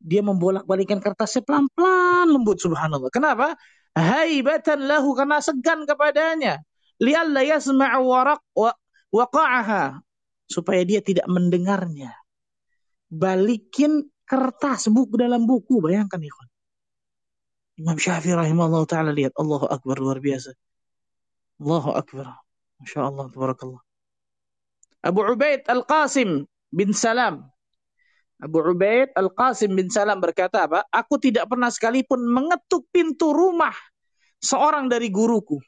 [0.00, 3.10] Dia membolak-balikan kertasnya pelan-pelan lembut subhanallah.
[3.12, 3.58] Kenapa?
[3.98, 6.62] Haibatan lahu karena segan kepadanya.
[6.98, 8.70] Lialla yasma'u waraq wa
[9.10, 10.02] waqa'aha.
[10.48, 12.14] Supaya dia tidak mendengarnya.
[13.12, 15.80] Balikin kertas buku dalam buku.
[15.84, 16.48] Bayangkan ikhwan.
[17.78, 19.36] Imam Syafi'i rahimahullah taala lihat.
[19.38, 20.56] Allahu akbar luar biasa.
[21.62, 22.26] Allahu akbar.
[22.82, 23.82] Masya Allah tabarakallah.
[25.02, 27.46] Abu Ubaid Al-Qasim bin Salam.
[28.38, 30.82] Abu Ubaid Al-Qasim bin Salam berkata apa?
[30.90, 33.74] Aku tidak pernah sekalipun mengetuk pintu rumah
[34.42, 35.58] seorang dari guruku.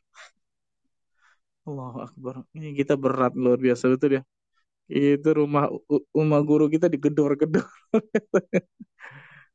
[1.69, 2.43] Allah Akbar.
[2.57, 4.23] Ini kita berat luar biasa betul ya.
[4.91, 5.71] Itu rumah
[6.11, 7.63] rumah guru kita digedor-gedor.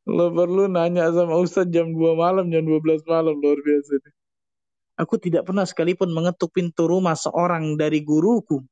[0.05, 3.99] Lo perlu nanya sama Ustadz jam 2 malam, jam 12 malam, luar biasa.
[5.01, 8.63] Aku tidak pernah sekalipun mengetuk pintu rumah seorang dari guruku.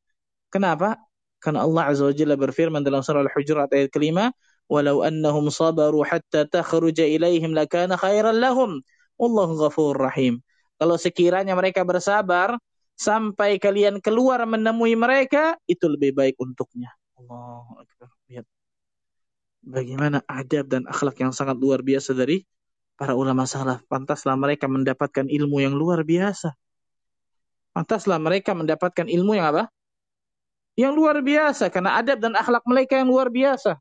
[0.48, 0.96] Kenapa?
[1.44, 4.32] Karena Allah Azza wa Jalla berfirman dalam surah Al-Hujurat ayat kelima,
[4.72, 8.80] "Walau annahum sabaru hatta takhruja ilaihim lakana khairan lahum.
[9.24, 10.44] Wallahu ghafur rahim."
[10.76, 12.60] Kalau sekiranya mereka bersabar
[13.00, 16.92] sampai kalian keluar menemui mereka, itu lebih baik untuknya.
[17.18, 17.64] Allah.
[18.28, 18.46] Lihat.
[19.64, 22.44] Bagaimana adab dan akhlak yang sangat luar biasa dari
[23.00, 23.80] para ulama salaf.
[23.88, 26.52] Pantaslah mereka mendapatkan ilmu yang luar biasa.
[27.74, 29.64] Pantaslah mereka mendapatkan ilmu yang apa?
[30.76, 31.72] Yang luar biasa.
[31.72, 33.80] Karena adab dan akhlak mereka yang luar biasa.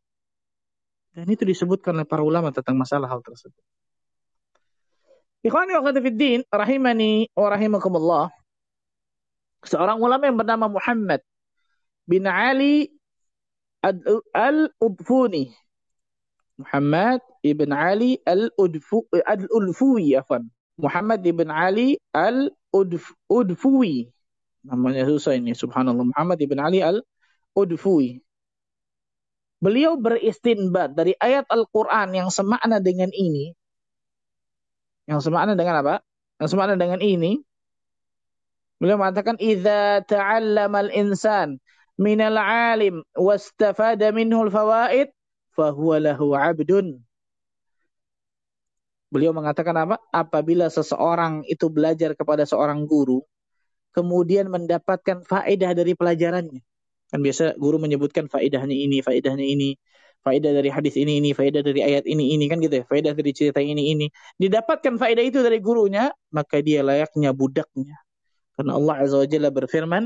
[1.13, 3.61] Dan itu disebutkan oleh para ulama tentang masalah hal tersebut.
[5.43, 8.31] Ikhwani wa din, rahimani wa rahimakumullah.
[9.67, 11.23] Seorang ulama yang bernama Muhammad
[12.07, 12.95] bin Ali
[14.35, 15.51] Al-Udfuni.
[16.63, 20.47] Muhammad ibn Ali Al-Udfuwi, afan.
[20.79, 24.07] Muhammad ibn Ali Al-Udfuwi.
[24.63, 26.07] Namanya susah ini, subhanallah.
[26.07, 28.23] Muhammad ibn Ali Al-Udfuwi.
[29.59, 33.55] Beliau beristinbat dari ayat Al-Quran yang semakna dengan ini.
[35.07, 35.95] Yang semakna dengan apa?
[36.39, 37.43] Yang semakna dengan ini.
[38.83, 41.63] Beliau mengatakan idza ta'allama al-insan
[41.95, 45.15] min al-alim wastafada minhu al-fawaid
[45.55, 46.99] fahuwa lahu 'abdun.
[49.13, 50.01] Beliau mengatakan apa?
[50.11, 53.23] Apabila seseorang itu belajar kepada seorang guru
[53.93, 56.61] kemudian mendapatkan faedah dari pelajarannya.
[57.13, 59.77] Kan biasa guru menyebutkan faedahnya ini, faedahnya ini,
[60.23, 63.31] faedah dari hadis ini ini, faedah dari ayat ini ini kan gitu ya, faedah dari
[63.35, 64.07] cerita ini ini.
[64.39, 67.99] Didapatkan faedah itu dari gurunya, maka dia layaknya budaknya.
[68.57, 70.05] Karena Allah Azza wa Jalla berfirman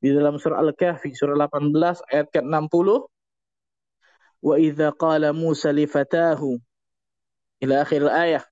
[0.00, 1.76] di dalam surah Al-Kahfi surah 18
[2.08, 2.88] ayat ke-60
[4.40, 6.56] Wa idza qala Musa li fatahu
[7.60, 8.44] ila akhir ayat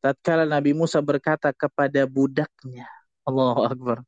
[0.00, 2.88] tatkala Nabi Musa berkata kepada budaknya
[3.28, 4.00] Allahu akbar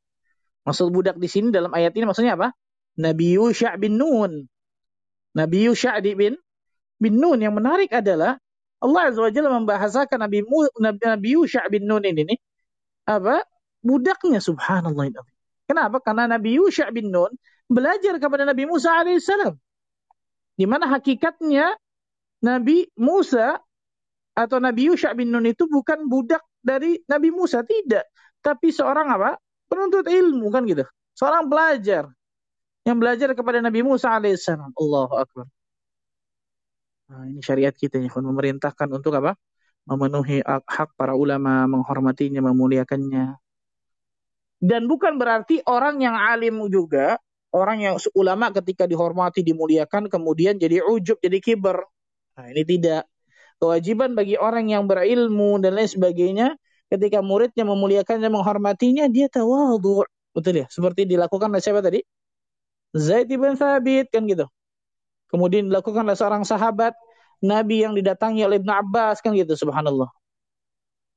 [0.65, 2.53] Maksud budak di sini dalam ayat ini maksudnya apa?
[3.01, 4.45] Nabi Yusha bin Nun.
[5.31, 6.35] Nabi Yusha bin
[7.01, 8.37] bin Nun yang menarik adalah
[8.81, 10.41] Allah Azza wa membahasakan Nabi
[10.81, 12.39] Nabi, Nabi Yusha bin Nun ini nih,
[13.05, 13.45] apa?
[13.81, 15.09] budaknya subhanallah.
[15.65, 15.97] Kenapa?
[16.01, 17.33] Karena Nabi Yusha bin Nun
[17.65, 19.57] belajar kepada Nabi Musa alaihissalam.
[20.53, 21.73] Di mana hakikatnya
[22.45, 23.57] Nabi Musa
[24.37, 28.05] atau Nabi Yusha bin Nun itu bukan budak dari Nabi Musa, tidak.
[28.41, 29.37] Tapi seorang apa?
[29.65, 30.85] Penuntut ilmu kan gitu.
[31.17, 32.09] Seorang pelajar
[32.85, 34.73] yang belajar kepada Nabi Musa alaihissalam.
[34.73, 35.45] Allahu Akbar.
[37.11, 39.35] Nah, ini syariat kita ya, memerintahkan untuk apa?
[39.83, 43.35] Memenuhi hak para ulama, menghormatinya, memuliakannya.
[44.61, 47.17] Dan bukan berarti orang yang alim juga,
[47.51, 51.83] orang yang ulama ketika dihormati, dimuliakan, kemudian jadi ujub, jadi kiber.
[52.37, 53.09] Nah, ini tidak.
[53.59, 56.47] Kewajiban bagi orang yang berilmu dan lain sebagainya,
[56.87, 60.05] ketika muridnya memuliakannya, menghormatinya, dia tawadhu.
[60.31, 60.67] Betul ya?
[60.71, 61.99] Seperti dilakukan oleh siapa tadi?
[62.95, 64.45] Zaid ibn Thabit, kan gitu.
[65.31, 66.91] Kemudian dilakukan oleh seorang sahabat,
[67.39, 70.11] Nabi yang didatangi oleh Ibn Abbas, kan gitu, subhanallah.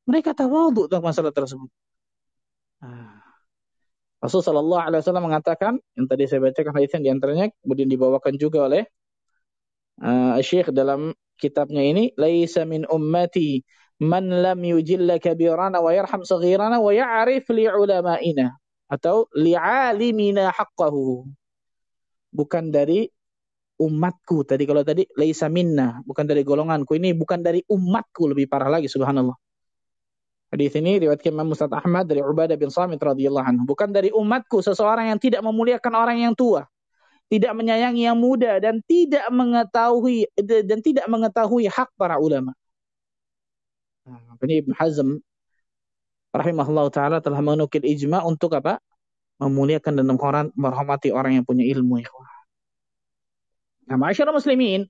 [0.06, 1.70] Mereka tawadhu tentang masalah tersebut.
[2.84, 3.24] Nah.
[4.24, 8.72] Rasul Shallallahu Alaihi Wasallam mengatakan yang tadi saya bacakan hadisnya di antaranya kemudian dibawakan juga
[8.72, 8.88] oleh
[10.00, 13.60] uh, Syekh dalam kitabnya ini laisa min ummati
[14.00, 18.48] man lam yujilla kabirana wa yarham saghirana wa ya'rif li ulama'ina
[18.88, 21.28] atau li'alimina haqqahu
[22.34, 23.06] bukan dari
[23.78, 28.70] umatku tadi kalau tadi laisa minna bukan dari golonganku ini bukan dari umatku lebih parah
[28.70, 29.34] lagi subhanallah
[30.54, 33.62] Hadis ini riwayatkan Imam Musnad Ahmad dari Ubadah bin Samit radhiyallahu anhu.
[33.66, 36.62] Bukan dari umatku seseorang yang tidak memuliakan orang yang tua,
[37.26, 42.54] tidak menyayangi yang muda dan tidak mengetahui dan tidak mengetahui hak para ulama.
[44.06, 45.18] Nah, ini Ibn Hazm
[46.30, 48.78] rahimahullah taala telah menukil ijma untuk apa?
[49.42, 50.06] Memuliakan dan
[50.54, 52.00] menghormati orang yang punya ilmu.
[53.84, 54.86] Nah, masyarakat muslimin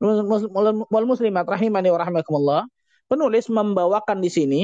[0.00, 2.64] wal muslimat rahimani wa
[3.10, 4.62] penulis membawakan di sini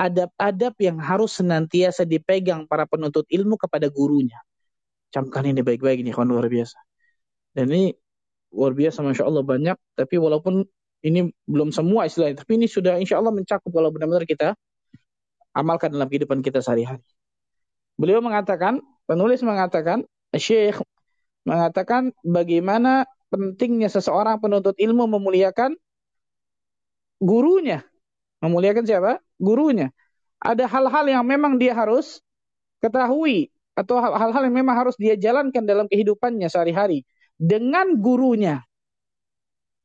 [0.00, 4.40] adab-adab yang harus senantiasa dipegang para penuntut ilmu kepada gurunya.
[5.12, 6.78] Camkan ini baik-baik ini kawan luar biasa.
[7.52, 7.92] Dan ini
[8.54, 9.76] luar biasa Masya Allah banyak.
[9.98, 10.64] Tapi walaupun
[11.04, 12.40] ini belum semua istilahnya.
[12.40, 14.56] Tapi ini sudah insya Allah mencakup kalau benar-benar kita
[15.52, 17.04] amalkan dalam kehidupan kita sehari-hari.
[18.00, 20.80] Beliau mengatakan, penulis mengatakan, Syekh
[21.44, 25.76] mengatakan bagaimana pentingnya seseorang penuntut ilmu memuliakan
[27.20, 27.84] gurunya.
[28.40, 29.20] Memuliakan siapa?
[29.36, 29.92] Gurunya.
[30.40, 32.24] Ada hal-hal yang memang dia harus
[32.80, 37.04] ketahui atau hal-hal yang memang harus dia jalankan dalam kehidupannya sehari-hari
[37.36, 38.64] dengan gurunya.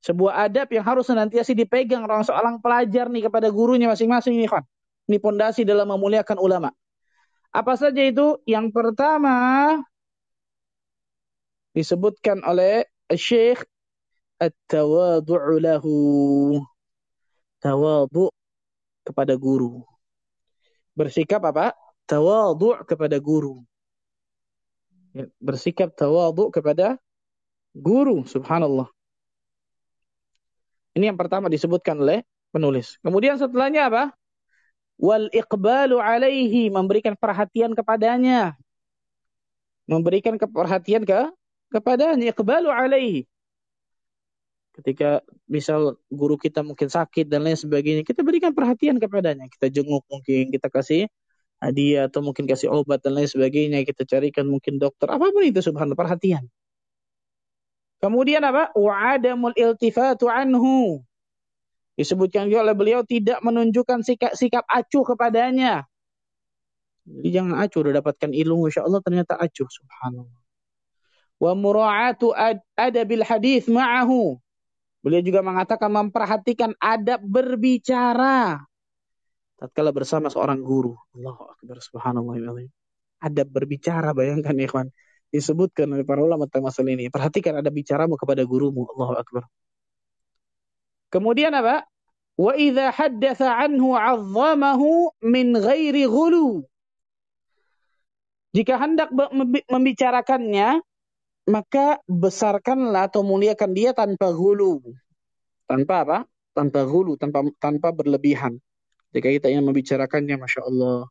[0.07, 4.63] Sebuah adab yang harus senantiasa dipegang orang seorang pelajar nih kepada gurunya masing-masing nih, kan.
[5.11, 6.71] Ini pondasi dalam memuliakan ulama.
[7.55, 8.35] Apa saja itu?
[8.43, 9.35] Yang pertama
[11.71, 12.83] disebutkan oleh
[13.15, 13.63] Syekh
[14.43, 15.95] at-tawadhu'u lahu.
[17.63, 18.35] Tawadhu'
[19.07, 19.87] kepada guru.
[20.99, 21.71] Bersikap apa?
[22.03, 23.63] Tawadhu' kepada guru.
[25.15, 26.99] Ya, bersikap tawadhu' kepada
[27.71, 28.91] guru, subhanallah.
[30.91, 32.99] Ini yang pertama disebutkan oleh penulis.
[32.99, 34.03] Kemudian setelahnya apa?
[34.95, 38.55] Wal iqbalu alaihi, memberikan perhatian kepadanya.
[39.85, 41.29] Memberikan perhatian ke
[41.69, 43.27] kepadanya, iqbalu alaihi.
[44.75, 49.47] Ketika misal guru kita mungkin sakit dan lain sebagainya, kita berikan perhatian kepadanya.
[49.47, 51.07] Kita jenguk mungkin, kita kasih
[51.63, 53.87] hadiah atau mungkin kasih obat dan lain sebagainya.
[53.87, 56.43] Kita carikan mungkin dokter, apa pun itu subhanallah, perhatian.
[58.03, 58.75] Kemudian apa?
[58.75, 60.99] Wa'adamul iltifatu anhu.
[61.95, 65.87] Disebutkan juga oleh beliau tidak menunjukkan sikap, sikap acuh kepadanya.
[67.05, 70.41] Jadi jangan acuh, udah dapatkan ilmu, insya Allah ternyata acuh, subhanallah.
[71.39, 74.35] Wa mura'atu ad, adabil hadis ma'ahu.
[75.05, 78.65] Beliau juga mengatakan memperhatikan adab berbicara.
[79.55, 80.97] Tatkala bersama seorang guru.
[81.15, 82.67] Allah Akbar, subhanallah.
[83.23, 84.87] Adab berbicara, bayangkan ya ikhwan
[85.35, 87.11] disebutkan oleh para ulama tentang masalah ini.
[87.11, 88.87] Perhatikan ada bicaramu kepada gurumu.
[88.95, 89.43] Allahu Akbar.
[91.15, 91.87] Kemudian apa?
[92.35, 96.67] Wa idza haddatsa anhu 'azzamahu min ghairi ghulu.
[98.51, 99.15] Jika hendak
[99.71, 100.83] membicarakannya,
[101.47, 104.83] maka besarkanlah atau muliakan dia tanpa hulu.
[105.71, 106.17] Tanpa apa?
[106.51, 108.59] Tanpa hulu, tanpa tanpa berlebihan.
[109.15, 111.07] Jika kita ingin membicarakannya, Masya Allah,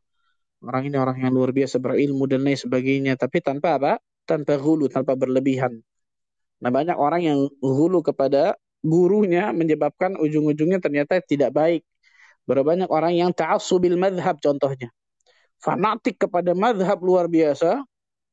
[0.61, 3.17] orang ini orang yang luar biasa berilmu dan lain sebagainya.
[3.17, 3.93] Tapi tanpa apa?
[4.25, 5.81] Tanpa hulu, tanpa berlebihan.
[6.61, 11.81] Nah banyak orang yang hulu kepada gurunya menyebabkan ujung-ujungnya ternyata tidak baik.
[12.45, 14.93] Berapa banyak orang yang ta'asubil madhab contohnya.
[15.57, 17.81] Fanatik kepada madhab luar biasa.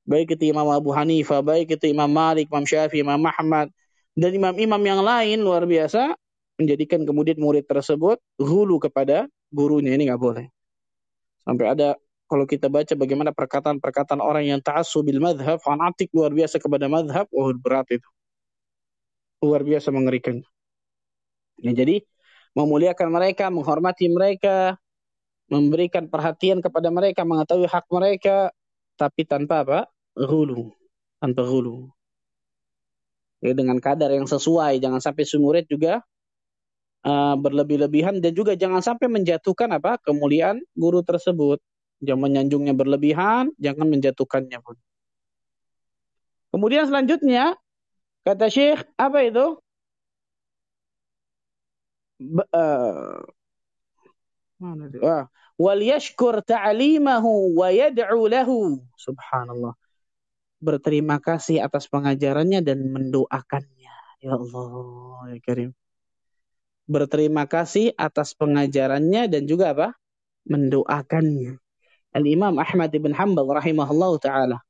[0.04, 3.72] Baik itu Imam Abu Hanifah, baik itu Imam Malik, Imam Syafi'i, Imam Ahmad.
[4.12, 6.12] Dan imam-imam yang lain luar biasa.
[6.60, 9.96] Menjadikan kemudian murid tersebut hulu kepada gurunya.
[9.96, 10.52] Ini nggak boleh.
[11.48, 11.96] Sampai ada
[12.28, 17.52] kalau kita baca bagaimana perkataan-perkataan orang yang ta'assubil madhab, fanatik luar biasa kepada madhab, oh
[17.52, 18.08] berat itu.
[19.42, 20.38] Luar biasa mengerikan.
[21.58, 22.06] Ya, jadi
[22.54, 24.78] memuliakan mereka, menghormati mereka,
[25.50, 28.54] memberikan perhatian kepada mereka, mengetahui hak mereka,
[28.94, 29.80] tapi tanpa apa?
[30.14, 30.70] Hulu.
[31.18, 31.90] Tanpa hulu.
[33.42, 36.00] Ya, dengan kadar yang sesuai, jangan sampai sumurid juga
[37.02, 41.58] uh, berlebih-lebihan dan juga jangan sampai menjatuhkan apa kemuliaan guru tersebut.
[42.02, 44.74] Jangan menyanjungnya berlebihan, jangan menjatuhkannya pun.
[46.50, 47.54] Kemudian selanjutnya,
[48.26, 49.46] kata Syekh, apa itu?
[52.22, 53.22] Ba uh?
[55.02, 55.26] Ah,
[55.58, 58.78] wal yashkur ta'limahu wa yad'u lahu.
[58.94, 59.74] Subhanallah.
[60.62, 63.94] Berterima kasih atas pengajarannya dan mendoakannya.
[64.22, 65.74] Ya Allah, ya Karim.
[66.86, 69.88] Berterima kasih atas pengajarannya dan juga apa?
[70.46, 71.58] Mendoakannya.
[72.14, 74.62] Al-Imam Ahmad bin Hanbal rahimahullah taala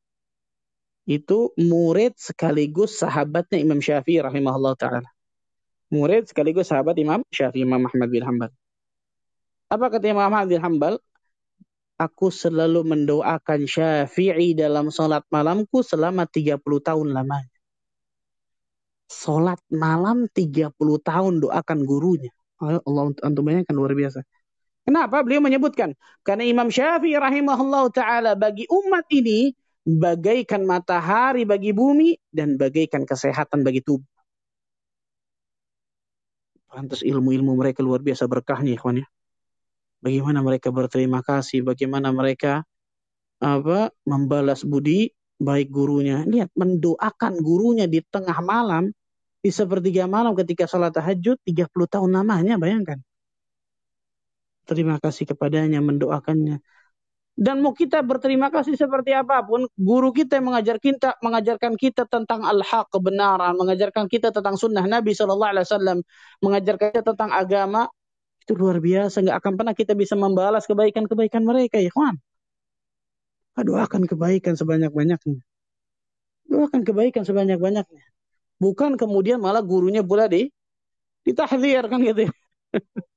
[1.08, 5.10] itu murid sekaligus sahabatnya Imam Syafi'i rahimahullah taala.
[5.90, 8.50] Murid sekaligus sahabat Imam Syafi'i Imam Ahmad bin Hanbal.
[9.66, 10.96] Apa kata Imam Ahmad bin Hanbal?
[11.98, 17.50] Aku selalu mendoakan Syafi'i dalam salat malamku selama 30 tahun lamanya.
[19.10, 22.32] Salat malam 30 tahun doakan gurunya.
[22.62, 24.22] Allah antum bayangkan luar biasa.
[24.82, 25.94] Kenapa beliau menyebutkan?
[26.26, 33.66] Karena Imam Syafi'i rahimahullah ta'ala bagi umat ini bagaikan matahari bagi bumi dan bagaikan kesehatan
[33.66, 34.06] bagi tubuh.
[36.72, 39.06] Pantas ilmu-ilmu mereka luar biasa berkahnya, ikhwan ya.
[40.02, 42.64] Bagaimana mereka berterima kasih, bagaimana mereka
[43.38, 46.24] apa membalas budi baik gurunya.
[46.24, 48.88] Lihat, mendoakan gurunya di tengah malam,
[49.44, 53.04] di sepertiga malam ketika sholat tahajud, 30 tahun namanya, bayangkan
[54.66, 56.62] terima kasih kepadanya, mendoakannya.
[57.32, 62.04] Dan mau kita berterima kasih seperti apa pun, guru kita yang mengajar kita, mengajarkan kita
[62.04, 65.98] tentang al-haq, kebenaran, mengajarkan kita tentang sunnah Nabi Shallallahu Alaihi Wasallam,
[66.44, 67.88] mengajarkan kita tentang agama,
[68.44, 69.24] itu luar biasa.
[69.24, 72.20] Nggak akan pernah kita bisa membalas kebaikan-kebaikan mereka, ya kawan.
[73.56, 75.40] Doakan kebaikan sebanyak-banyaknya.
[76.52, 78.04] Doakan kebaikan sebanyak-banyaknya.
[78.60, 80.52] Bukan kemudian malah gurunya pula di
[81.24, 82.28] ditahdir kan gitu.
[82.28, 82.32] Ya.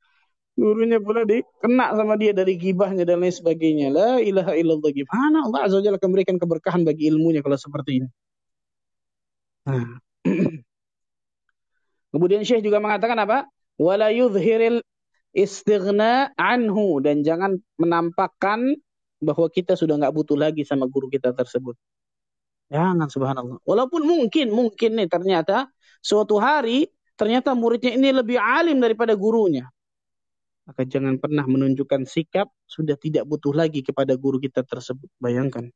[0.56, 1.28] Gurunya pula
[1.60, 3.92] kena sama dia dari gibahnya dan lain sebagainya.
[3.92, 4.92] La ilaha illallah.
[4.96, 8.08] Gimana Allah Azza Jalla akan memberikan keberkahan bagi ilmunya kalau seperti ini.
[9.68, 10.00] Nah.
[12.16, 13.52] Kemudian Syekh juga mengatakan apa?
[13.76, 14.80] Wala yudhiril
[15.36, 17.04] istighna anhu.
[17.04, 18.80] Dan jangan menampakkan
[19.20, 21.76] bahwa kita sudah nggak butuh lagi sama guru kita tersebut.
[22.72, 23.60] Jangan subhanallah.
[23.68, 25.68] Walaupun mungkin, mungkin nih ternyata
[26.00, 26.88] suatu hari
[27.20, 29.68] ternyata muridnya ini lebih alim daripada gurunya.
[30.66, 35.06] Maka jangan pernah menunjukkan sikap sudah tidak butuh lagi kepada guru kita tersebut.
[35.22, 35.70] Bayangkan.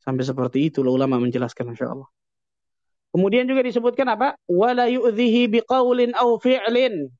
[0.00, 2.08] Sampai seperti itu ulama menjelaskan insya Allah.
[3.12, 4.40] Kemudian juga disebutkan apa?
[4.48, 7.12] Wala yu'dhihi biqaulin aw fi'lin.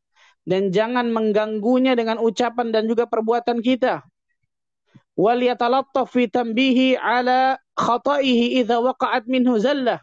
[0.45, 4.05] Dan jangan mengganggunya dengan ucapan dan juga perbuatan kita.
[5.17, 10.01] Wal yatalattaf fi tanbihi ala khata'ihi idza waqa'at minhu zallah.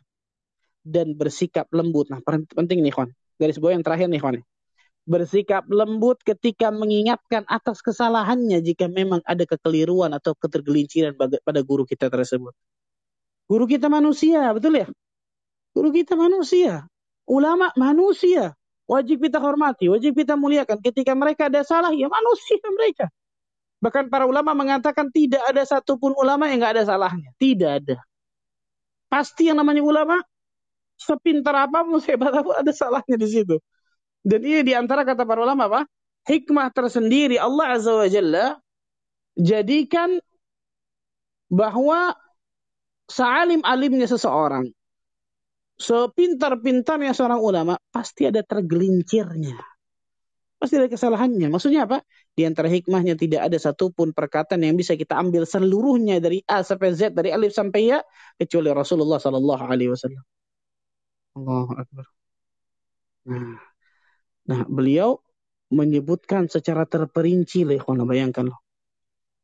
[0.81, 2.09] Dan bersikap lembut.
[2.09, 3.13] Nah, penting nih, kawan.
[3.37, 4.41] Garis bawah yang terakhir nih, kawan
[5.05, 12.07] bersikap lembut ketika mengingatkan atas kesalahannya jika memang ada kekeliruan atau ketergelinciran pada guru kita
[12.07, 12.53] tersebut.
[13.49, 14.87] Guru kita manusia, betul ya?
[15.75, 16.87] Guru kita manusia.
[17.27, 18.55] Ulama manusia.
[18.87, 20.83] Wajib kita hormati, wajib kita muliakan.
[20.83, 23.07] Ketika mereka ada salah, ya manusia mereka.
[23.81, 27.31] Bahkan para ulama mengatakan tidak ada satupun ulama yang nggak ada salahnya.
[27.39, 27.97] Tidak ada.
[29.07, 30.19] Pasti yang namanya ulama,
[30.99, 33.57] sepintar apa pun, sehebat apa pun, ada salahnya di situ.
[34.21, 35.81] Dan ini di antara kata para ulama apa?
[36.29, 38.61] Hikmah tersendiri Allah Azza wa Jalla
[39.33, 40.21] jadikan
[41.49, 42.13] bahwa
[43.09, 44.69] sealim-alimnya seseorang,
[45.81, 49.57] sepintar-pintarnya seorang ulama, pasti ada tergelincirnya.
[50.61, 51.49] Pasti ada kesalahannya.
[51.49, 52.05] Maksudnya apa?
[52.37, 56.93] Di antara hikmahnya tidak ada satupun perkataan yang bisa kita ambil seluruhnya dari A sampai
[56.93, 57.99] Z, dari alif sampai ya,
[58.37, 60.23] kecuali Rasulullah Sallallahu Alaihi Wasallam.
[61.35, 62.05] Allahu Akbar.
[63.25, 63.70] Nah,
[64.49, 65.21] Nah, beliau
[65.71, 68.59] menyebutkan secara terperinci, ikhwan, bayangkan loh.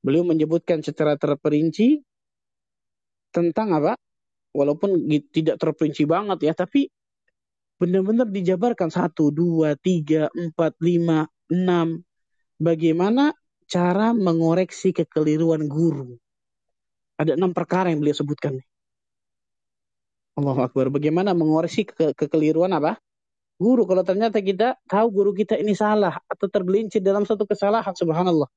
[0.02, 2.02] Beliau menyebutkan secara terperinci
[3.32, 3.94] tentang apa?
[4.56, 6.90] Walaupun tidak terperinci banget ya, tapi
[7.78, 12.02] benar-benar dijabarkan satu, dua, tiga, empat, lima, enam.
[12.58, 13.38] Bagaimana
[13.70, 16.18] cara mengoreksi kekeliruan guru?
[17.18, 18.58] Ada enam perkara yang beliau sebutkan.
[20.38, 20.94] Allahu Akbar.
[20.94, 23.02] Bagaimana mengoreksi ke kekeliruan apa?
[23.58, 28.48] Guru kalau ternyata kita tahu guru kita ini salah atau tergelincir dalam satu kesalahan subhanallah.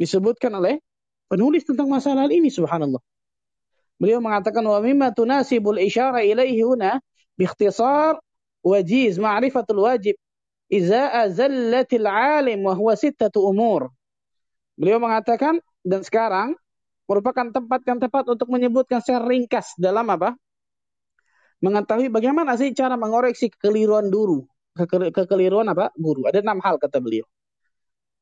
[0.00, 0.80] Disebutkan oleh
[1.28, 3.00] penulis tentang masalah ini subhanallah.
[4.00, 6.98] Beliau mengatakan wa mimma tunasibul isyara ilaihi huna
[8.64, 10.16] wajiz ma'rifatul wajib
[10.72, 13.92] iza azallatil alim wa huwa sittatu umur.
[14.74, 16.56] Beliau mengatakan dan sekarang
[17.04, 20.34] merupakan tempat yang tepat untuk menyebutkan secara ringkas dalam apa
[21.62, 24.42] mengetahui bagaimana sih cara mengoreksi kekeliruan guru.
[25.14, 25.94] Kekeliruan apa?
[25.94, 26.26] Guru.
[26.26, 27.22] Ada enam hal kata beliau.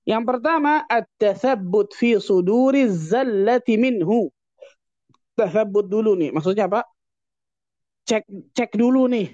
[0.04, 4.28] Yang pertama, at-tathabbut fi suduri zallati minhu.
[5.38, 6.34] Tathabbut dulu nih.
[6.34, 6.84] Maksudnya apa?
[8.04, 9.32] Cek cek dulu nih.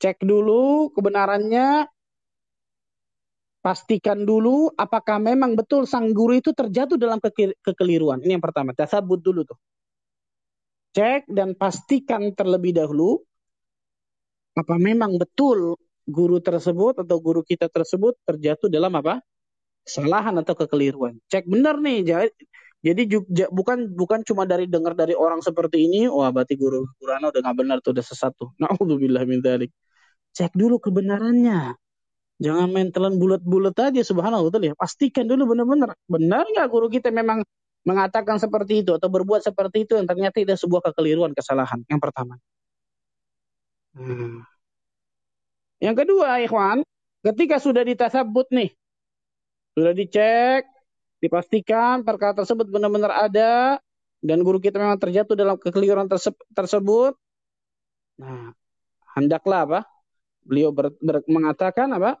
[0.00, 1.86] Cek dulu kebenarannya.
[3.58, 7.20] Pastikan dulu apakah memang betul sang guru itu terjatuh dalam
[7.62, 8.18] kekeliruan.
[8.24, 8.72] Ini yang pertama.
[8.72, 9.58] Tathabbut dulu tuh
[10.96, 13.20] cek dan pastikan terlebih dahulu
[14.58, 15.78] apa memang betul
[16.08, 19.20] guru tersebut atau guru kita tersebut terjatuh dalam apa?
[19.88, 21.16] kesalahan atau kekeliruan.
[21.32, 22.04] Cek benar nih.
[22.84, 23.02] Jadi
[23.48, 27.56] bukan bukan cuma dari dengar dari orang seperti ini, wah berarti guru Qur'an udah nggak
[27.56, 28.52] benar tuh udah sesat tuh.
[28.60, 29.72] Nauzubillah min dzalik.
[30.36, 31.72] Cek dulu kebenarannya.
[32.38, 34.74] Jangan main telan bulat-bulat aja subhanallah betul ya.
[34.76, 37.42] Pastikan dulu benar-benar benar nggak guru kita memang
[37.88, 41.80] mengatakan seperti itu atau berbuat seperti itu yang ternyata itu sebuah kekeliruan, kesalahan.
[41.88, 42.36] Yang pertama.
[43.96, 44.44] Hmm.
[45.80, 46.84] Yang kedua, ikhwan,
[47.24, 48.76] ketika sudah ditasabut nih,
[49.72, 50.68] sudah dicek,
[51.24, 53.80] dipastikan perkara tersebut benar-benar ada,
[54.20, 57.16] dan guru kita memang terjatuh dalam kekeliruan terse tersebut,
[58.20, 58.52] nah,
[59.16, 59.80] hendaklah apa?
[60.44, 62.20] Beliau ber, ber, mengatakan apa?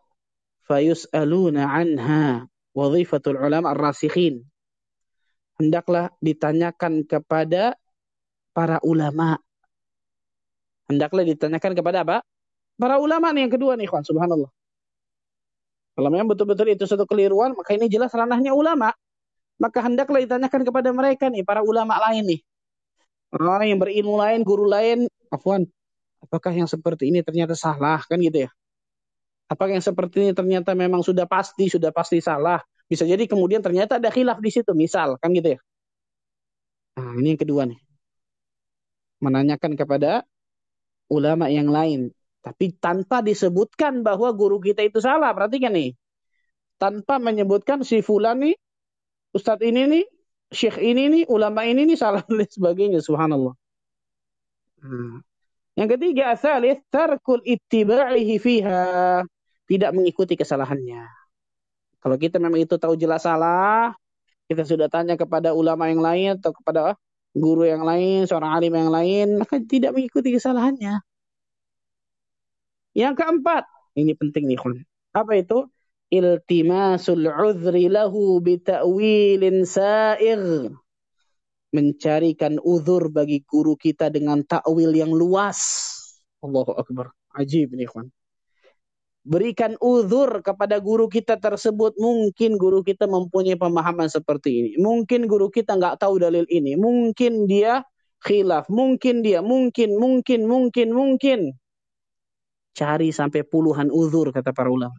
[0.64, 4.46] Fayus'aluna anha wadhifatul ulama ar-rasikhin
[5.58, 7.74] hendaklah ditanyakan kepada
[8.54, 9.36] para ulama.
[10.88, 12.16] Hendaklah ditanyakan kepada apa?
[12.78, 14.06] Para ulama nih yang kedua nih, Ikhwan.
[14.06, 14.48] Subhanallah.
[15.98, 18.94] Kalau memang betul-betul itu satu keliruan, maka ini jelas ranahnya ulama.
[19.58, 22.40] Maka hendaklah ditanyakan kepada mereka nih, para ulama lain nih.
[23.34, 25.66] Orang yang berilmu lain, guru lain, afwan,
[26.22, 28.50] apakah yang seperti ini ternyata salah, kan gitu ya.
[29.50, 32.62] Apakah yang seperti ini ternyata memang sudah pasti, sudah pasti salah.
[32.88, 35.60] Bisa jadi kemudian ternyata ada khilaf di situ, misal kan gitu ya.
[36.96, 37.78] Nah, ini yang kedua nih.
[39.20, 40.24] Menanyakan kepada
[41.12, 42.10] ulama yang lain,
[42.40, 45.30] tapi tanpa disebutkan bahwa guru kita itu salah.
[45.36, 45.92] Perhatikan nih.
[46.78, 48.54] tanpa menyebutkan si fulani,
[49.34, 50.04] ustadz ini nih,
[50.54, 53.02] syekh ini nih, ulama ini nih salah dan sebagainya.
[53.02, 53.58] Subhanallah.
[54.78, 55.26] Hmm.
[55.74, 58.82] Yang ketiga, asalis tarkul ittiba'ihi fiha.
[59.66, 61.17] Tidak mengikuti kesalahannya.
[62.08, 63.92] Kalau kita memang itu tahu jelas salah,
[64.48, 66.96] kita sudah tanya kepada ulama yang lain atau kepada
[67.36, 71.04] guru yang lain, seorang alim yang lain, maka tidak mengikuti kesalahannya.
[72.96, 73.68] Yang keempat,
[74.00, 74.56] ini penting nih,
[75.12, 75.68] Apa itu?
[76.08, 80.72] Iltimasul uzri lahu bita'wilin sa'ir
[81.76, 85.60] mencarikan uzur bagi guru kita dengan takwil yang luas.
[86.40, 87.12] Allahu Akbar.
[87.36, 88.08] Ajib nih, kawan.
[89.26, 91.94] Berikan uzur kepada guru kita tersebut.
[91.98, 94.70] Mungkin guru kita mempunyai pemahaman seperti ini.
[94.80, 96.78] Mungkin guru kita nggak tahu dalil ini.
[96.78, 97.84] Mungkin dia
[98.24, 98.66] khilaf.
[98.70, 101.40] Mungkin dia, mungkin, mungkin, mungkin, mungkin.
[102.74, 104.94] Cari sampai puluhan uzur, kata para ulama.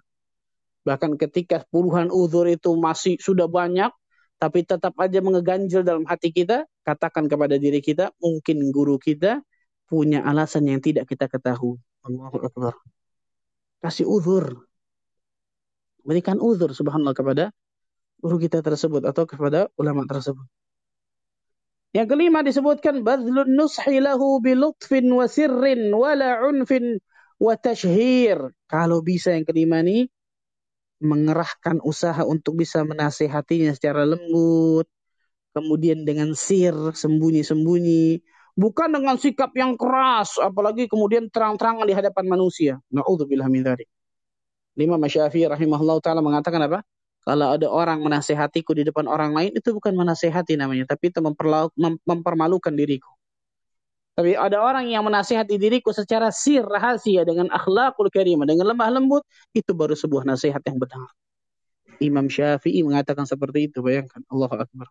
[0.84, 3.92] Bahkan ketika puluhan uzur itu masih sudah banyak,
[4.40, 9.44] tapi tetap aja mengeganjel dalam hati kita, katakan kepada diri kita, mungkin guru kita
[9.88, 11.80] punya alasan yang tidak kita ketahui.
[12.08, 12.74] Allahu Akbar.
[13.80, 14.68] Kasih uzur.
[16.04, 17.46] Berikan uzur subhanallah kepada
[18.20, 20.44] guru kita tersebut atau kepada ulama tersebut.
[21.96, 27.02] Yang kelima disebutkan badlun nushi lahu bilutfin wa sirrin wala unfin
[27.42, 28.38] wa tashhir.
[28.70, 30.06] Kalau bisa yang kelima nih
[31.00, 34.86] mengerahkan usaha untuk bisa menasehatinya secara lembut,
[35.56, 38.20] kemudian dengan sir, sembunyi-sembunyi,
[38.60, 42.74] bukan dengan sikap yang keras, apalagi kemudian terang-terangan di hadapan manusia.
[42.92, 43.88] Na'udzubillah min dzalik.
[44.76, 46.84] Lima Syafi'i rahimahullah taala mengatakan apa?
[47.24, 51.20] Kalau ada orang menasehatiku di depan orang lain itu bukan menasehati namanya, tapi itu
[52.04, 53.12] mempermalukan diriku.
[54.16, 59.24] Tapi ada orang yang menasihati diriku secara sir rahasia dengan akhlakul karimah, dengan lemah lembut,
[59.56, 61.08] itu baru sebuah nasihat yang benar.
[62.00, 64.24] Imam Syafi'i mengatakan seperti itu, bayangkan.
[64.32, 64.88] Allah Akbar.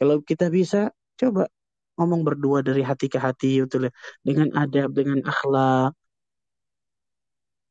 [0.00, 1.48] Kalau kita bisa, coba
[1.94, 3.92] ngomong berdua dari hati ke hati gitu loh.
[4.26, 5.94] dengan adab dengan akhlak.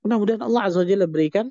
[0.03, 1.47] Mudah-mudahan Allah azza wajalla berikan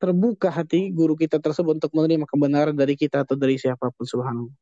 [0.00, 4.56] terbuka hati guru kita tersebut untuk menerima kebenaran dari kita atau dari siapa pun subhanallah.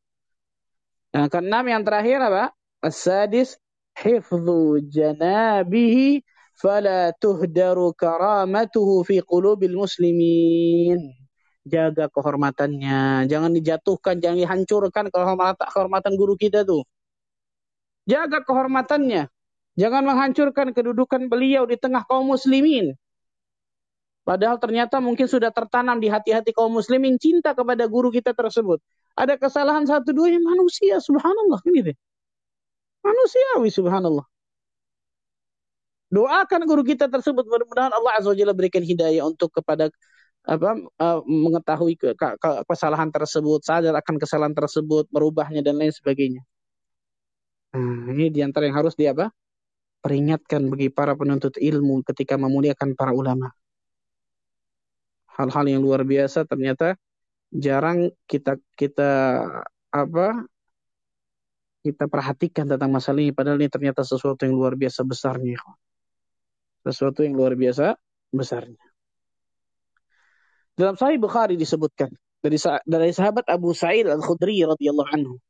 [1.14, 2.52] Nah keenam yang terakhir apa?
[2.82, 3.56] Asadis
[3.94, 6.20] hifzu janabihi
[6.58, 11.14] fala tuhdaru karamatuhu fi qulubil muslimin.
[11.68, 13.28] Jaga kehormatannya.
[13.30, 16.82] Jangan dijatuhkan jangan dihancurkan kehormatan kehormatan guru kita tuh
[18.08, 19.28] jaga kehormatannya
[19.76, 22.96] jangan menghancurkan kedudukan beliau di tengah kaum muslimin
[24.24, 28.80] padahal ternyata mungkin sudah tertanam di hati-hati kaum muslimin cinta kepada guru kita tersebut
[29.12, 31.96] ada kesalahan satu dua yang manusia subhanallah ini deh
[33.08, 34.26] Manusiawi subhanallah.
[36.08, 39.92] Doakan guru kita tersebut mudah-mudahan Allah Azza Jalla berikan hidayah untuk kepada
[40.48, 45.92] apa uh, mengetahui ke, ke, ke, kesalahan tersebut, sadar akan kesalahan tersebut, merubahnya dan lain
[45.92, 46.47] sebagainya.
[47.76, 49.28] Nah, ini di antara yang harus di apa?
[50.00, 53.50] Peringatkan bagi para penuntut ilmu ketika memuliakan para ulama.
[55.36, 56.98] Hal-hal yang luar biasa ternyata
[57.52, 59.10] jarang kita kita
[59.88, 60.44] apa
[61.80, 65.56] kita perhatikan tentang masalah ini padahal ini ternyata sesuatu yang luar biasa besarnya
[66.84, 67.96] sesuatu yang luar biasa
[68.28, 68.82] besarnya
[70.76, 72.12] dalam Sahih Bukhari disebutkan
[72.44, 75.40] dari dari sahabat Abu Sa'id Al-Khudri radhiyallahu anhu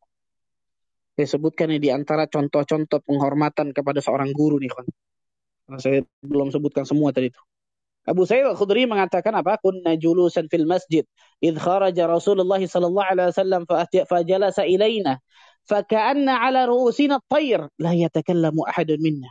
[1.18, 4.86] disebutkan di antara contoh-contoh penghormatan kepada seorang guru nih kan
[5.82, 7.42] saya belum sebutkan semua tadi itu
[8.08, 9.60] Abu Sa'id Al-Khudri mengatakan apa?
[9.60, 11.04] Kunna julusan fil masjid.
[11.44, 15.20] Idh kharaja Rasulullah sallallahu alaihi wasallam fa jalasa ilaina
[15.68, 19.28] faka'anna ala ru'usina tayr la yatakallamu ahadun minna.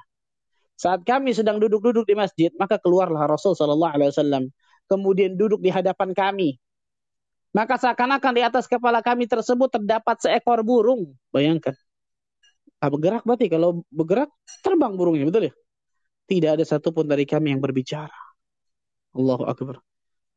[0.78, 4.44] Saat kami sedang duduk-duduk di masjid, maka keluarlah Rasul sallallahu alaihi wasallam,
[4.86, 6.62] kemudian duduk di hadapan kami.
[7.58, 11.18] Maka seakan-akan di atas kepala kami tersebut terdapat seekor burung.
[11.34, 11.74] Bayangkan.
[12.78, 14.30] Ah, bergerak berarti kalau bergerak
[14.62, 15.54] terbang burungnya, betul ya?
[16.30, 18.14] Tidak ada satupun dari kami yang berbicara.
[19.18, 19.82] Allahu Akbar.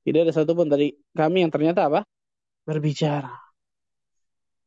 [0.01, 2.09] Tidak ada satupun dari kami yang ternyata apa?
[2.65, 3.37] Berbicara.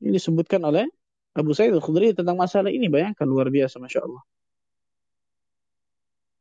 [0.06, 0.86] Ini disebutkan oleh
[1.34, 2.86] Abu Sa'id al-Khudri tentang masalah ini.
[2.86, 4.22] Bayangkan luar biasa, Masya Allah.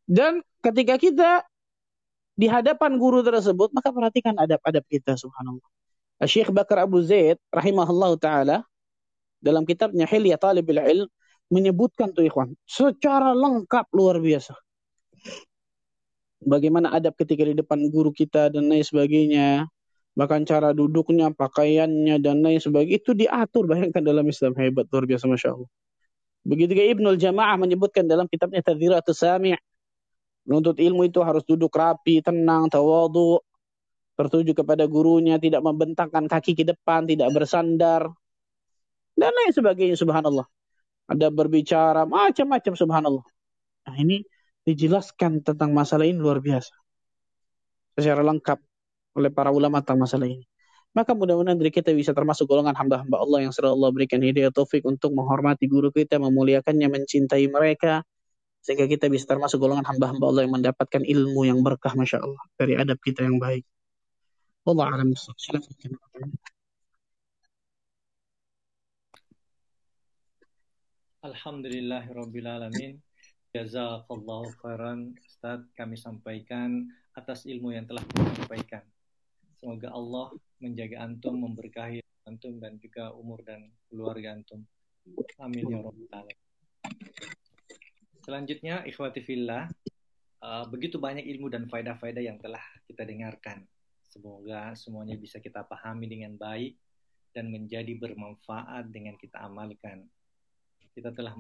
[0.05, 1.31] Dan ketika kita
[2.37, 5.82] di hadapan guru tersebut, maka perhatikan adab-adab kita, subhanallah.
[6.27, 8.57] Syekh Bakar Abu Zaid, rahimahullah ta'ala,
[9.43, 11.09] dalam kitabnya Hilya Talibil Ilm,
[11.53, 14.57] menyebutkan tuh ikhwan, secara lengkap luar biasa.
[16.43, 19.71] Bagaimana adab ketika di depan guru kita dan lain sebagainya
[20.13, 25.25] bahkan cara duduknya, pakaiannya dan lain sebagainya itu diatur bayangkan dalam Islam hebat luar biasa
[25.25, 25.71] masya Allah.
[26.43, 29.55] Begitu juga Ibnul Jamaah menyebutkan dalam kitabnya Tadhiratus Sami'
[30.43, 33.39] menuntut ilmu itu harus duduk rapi, tenang, tawadu.
[34.17, 38.13] Tertuju kepada gurunya, tidak membentangkan kaki ke depan, tidak bersandar,
[39.17, 40.47] dan lain sebagainya, subhanallah.
[41.09, 43.25] Ada berbicara macam-macam, subhanallah.
[43.89, 44.25] Nah ini
[44.65, 46.73] dijelaskan tentang masalah ini luar biasa.
[47.99, 48.59] Secara lengkap
[49.21, 50.47] oleh para ulama tentang masalah ini.
[50.93, 54.85] Maka mudah-mudahan diri kita bisa termasuk golongan hamba-hamba Allah yang selalu Allah berikan hidayah taufik
[54.85, 58.05] untuk menghormati guru kita, memuliakannya, mencintai mereka,
[58.61, 62.77] sehingga kita bisa termasuk golongan hamba-hamba Allah yang mendapatkan ilmu yang berkah, Masya Allah, dari
[62.77, 63.65] adab kita yang baik.
[64.63, 65.11] Allah alam
[71.27, 72.95] Alhamdulillahirrabbilalamin.
[73.51, 76.87] Jazakallahu khairan Ustaz kami sampaikan
[77.19, 78.87] atas ilmu yang telah kami sampaikan.
[79.59, 80.31] Semoga Allah
[80.63, 81.99] menjaga antum, memberkahi
[82.31, 84.63] antum dan juga umur dan keluarga antum.
[85.43, 86.39] Amin ya rabbal alamin.
[88.23, 89.67] Selanjutnya ikhwati fillah,
[90.39, 93.67] uh, begitu banyak ilmu dan faedah-faedah yang telah kita dengarkan.
[94.13, 96.77] Semoga semuanya bisa kita pahami dengan baik
[97.33, 100.05] dan menjadi bermanfaat dengan kita amalkan
[100.93, 101.33] kita telah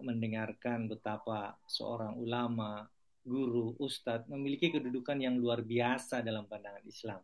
[0.00, 2.88] mendengarkan betapa seorang ulama,
[3.20, 7.20] guru, ustadz memiliki kedudukan yang luar biasa dalam pandangan Islam.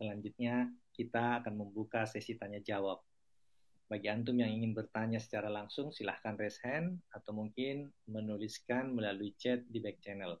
[0.00, 3.04] Selanjutnya, kita akan membuka sesi tanya jawab.
[3.92, 9.60] Bagi antum yang ingin bertanya secara langsung, silahkan raise hand atau mungkin menuliskan melalui chat
[9.68, 10.40] di back channel.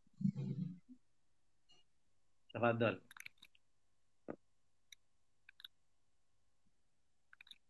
[2.48, 3.09] Tafadol.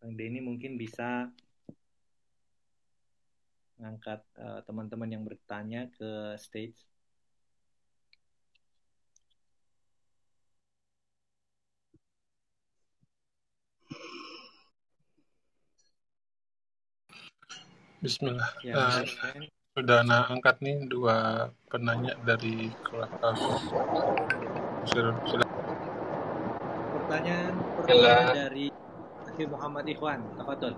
[0.01, 1.29] Bang Denny mungkin bisa
[3.77, 6.73] ngangkat uh, teman-teman yang bertanya ke stage.
[18.01, 18.49] Bismillah.
[18.65, 19.05] Ya, uh,
[19.77, 23.37] sudah ana angkat nih dua penanya dari kelas
[26.89, 28.80] Pertanyaan pertama dari
[29.41, 30.77] Akhir Muhammad Ikhwan, Tafadol.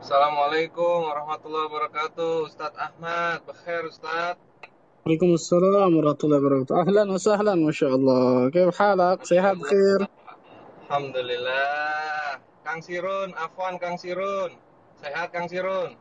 [0.00, 3.44] Assalamualaikum warahmatullahi wabarakatuh Ustadz Ahmad.
[3.44, 4.40] Bekhair Ustadz.
[5.04, 6.80] Waalaikumsalam warahmatullahi wabarakatuh.
[6.80, 9.28] Ahlan wa sahlan Masya Allah Kaya halak?
[9.28, 10.08] Sehat khair?
[10.88, 12.40] Alhamdulillah.
[12.64, 14.56] Kang Sirun Afwan Kang Sirun.
[15.04, 16.00] Sehat Kang Sirun?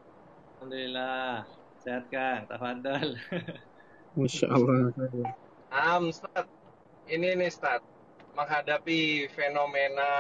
[0.64, 1.44] Alhamdulillah.
[1.84, 2.48] Sehat Kang.
[2.48, 3.20] Tafadal
[4.16, 4.96] Masya Allah
[5.76, 6.48] Am Ustadz.
[7.12, 7.99] Ini nih Ustadz
[8.38, 10.12] Menghadapi fenomena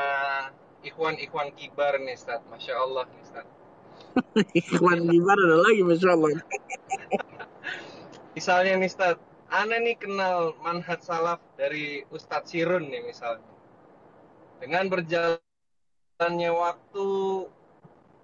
[0.79, 3.59] Ikhwan-ikhwan kibar nih Ustadz Masya Allah nih Ustadz
[4.59, 6.29] Ikhwan gimana ada lagi Masya Allah.
[8.35, 9.17] misalnya nih Ustaz,
[9.49, 13.45] Ana nih kenal manhaj salaf dari Ustadz Sirun nih misalnya.
[14.59, 17.07] Dengan berjalannya waktu,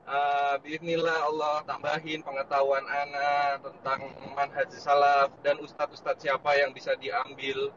[0.05, 3.99] uh, Bismillah Allah tambahin pengetahuan Ana tentang
[4.37, 7.71] manhaj salaf dan Ustadz-Ustadz siapa yang bisa diambil.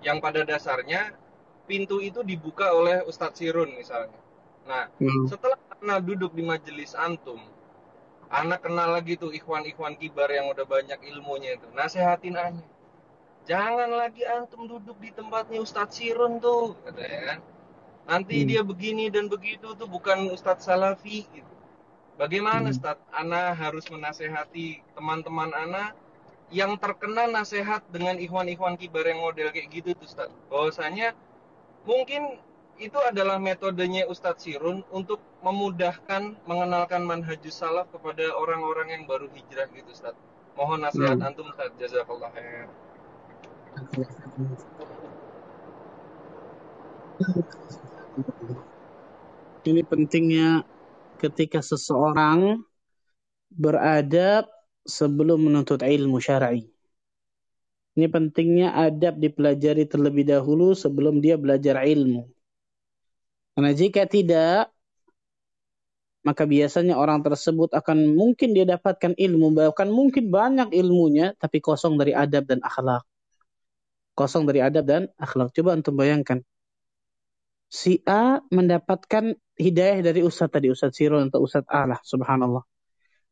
[0.00, 1.12] Yang pada dasarnya
[1.70, 4.18] pintu itu dibuka oleh Ustadz Sirun misalnya.
[4.66, 5.30] Nah, hmm.
[5.30, 7.38] setelah pernah duduk di majelis antum
[8.30, 12.64] anak kenal lagi tuh ikhwan-ikhwan kibar yang udah banyak ilmunya itu nasehatin aja
[13.42, 17.38] jangan lagi antum duduk di tempatnya Ustadz Sirun tuh katanya kan
[18.06, 18.46] nanti hmm.
[18.46, 21.54] dia begini dan begitu tuh bukan Ustadz Salafi gitu
[22.14, 22.74] bagaimana hmm.
[22.78, 25.90] Ustadz Ana harus menasehati teman-teman Ana
[26.54, 31.18] yang terkena nasihat dengan ikhwan-ikhwan kibar yang model kayak gitu tuh Ustadz bahwasanya
[31.84, 32.40] mungkin
[32.80, 39.68] itu adalah metodenya Ustadz Sirun untuk memudahkan mengenalkan manhajus salaf kepada orang-orang yang baru hijrah
[39.76, 40.16] gitu Ustadz.
[40.56, 41.28] Mohon nasihat hmm.
[41.28, 41.76] antum Ustadz.
[41.76, 42.68] Jazakallah khair.
[49.60, 50.64] Ini pentingnya
[51.20, 52.64] ketika seseorang
[53.52, 54.48] beradab
[54.88, 56.64] sebelum menuntut ilmu syar'i.
[57.98, 62.30] Ini pentingnya adab dipelajari terlebih dahulu sebelum dia belajar ilmu.
[63.58, 64.70] Karena jika tidak,
[66.22, 71.96] maka biasanya orang tersebut akan mungkin dia dapatkan ilmu, bahkan mungkin banyak ilmunya, tapi kosong
[71.96, 73.02] dari adab dan akhlak.
[74.14, 75.50] Kosong dari adab dan akhlak.
[75.56, 76.44] Coba untuk bayangkan.
[77.70, 82.66] Si A mendapatkan hidayah dari Ustadz tadi, Ustadz Sirul atau Ustadz A lah, subhanallah.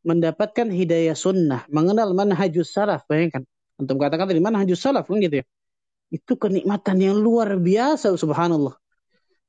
[0.01, 3.43] Mendapatkan hidayah sunnah, mengenal manhajus salaf, bayangkan.
[3.79, 5.45] Untuk mengatakan tadi manhajus salaf, kan gitu ya.
[6.11, 8.75] Itu kenikmatan yang luar biasa, subhanallah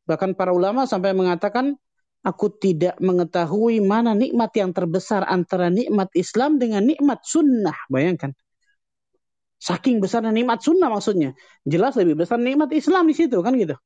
[0.06, 1.78] Bahkan para ulama sampai mengatakan,
[2.26, 7.76] aku tidak mengetahui mana nikmat yang terbesar antara nikmat Islam dengan nikmat sunnah.
[7.86, 8.34] Bayangkan.
[9.60, 11.36] Saking besarnya nikmat sunnah maksudnya.
[11.68, 13.76] Jelas lebih besar nikmat Islam di situ kan gitu.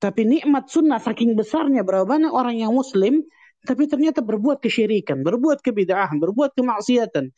[0.00, 3.22] Tapi nikmat sunnah saking besarnya berapa banyak orang yang muslim
[3.64, 7.32] tapi ternyata berbuat kesyirikan, berbuat kebidahan, berbuat kemaksiatan,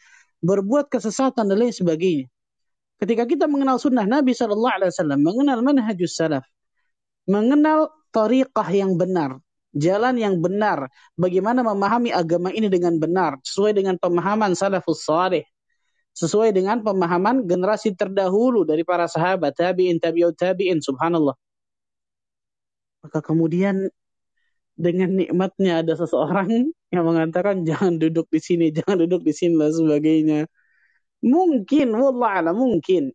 [0.46, 2.30] berbuat kesesatan dan lain sebagainya.
[3.02, 6.46] Ketika kita mengenal sunnah Nabi Shallallahu Alaihi Wasallam, mengenal manhajus salaf,
[7.28, 9.36] mengenal tariqah yang benar,
[9.76, 10.88] jalan yang benar,
[11.18, 15.44] bagaimana memahami agama ini dengan benar, sesuai dengan pemahaman salafus salih,
[16.16, 21.36] sesuai dengan pemahaman generasi terdahulu dari para sahabat, tabi'in, tabi'ut tabi'in, subhanallah.
[23.04, 23.92] Maka kemudian
[24.76, 29.72] dengan nikmatnya ada seseorang yang mengatakan jangan duduk di sini, jangan duduk di sini dan
[29.72, 30.40] sebagainya.
[31.24, 33.10] Mungkin, wallah mungkin.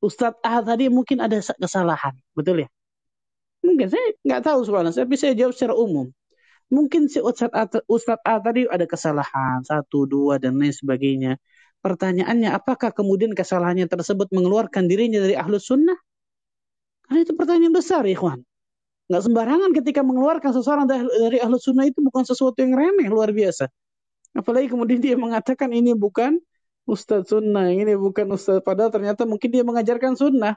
[0.00, 2.68] Ustadz A tadi mungkin ada kesalahan, betul ya?
[3.60, 6.08] Mungkin saya nggak tahu subhanallah, tapi saya jawab secara umum.
[6.72, 11.36] Mungkin si Ustadz A, Ustadz A tadi ada kesalahan, satu, dua, dan lain sebagainya.
[11.84, 15.96] Pertanyaannya, apakah kemudian kesalahannya tersebut mengeluarkan dirinya dari ahlus sunnah?
[17.04, 18.40] Karena itu pertanyaan besar, ikhwan.
[19.10, 23.66] Nggak sembarangan ketika mengeluarkan seseorang dari ahlus sunnah itu bukan sesuatu yang remeh, luar biasa.
[24.38, 26.38] Apalagi kemudian dia mengatakan ini bukan
[26.86, 28.62] Ustadz sunnah, ini bukan Ustadz.
[28.62, 30.54] Padahal ternyata mungkin dia mengajarkan sunnah.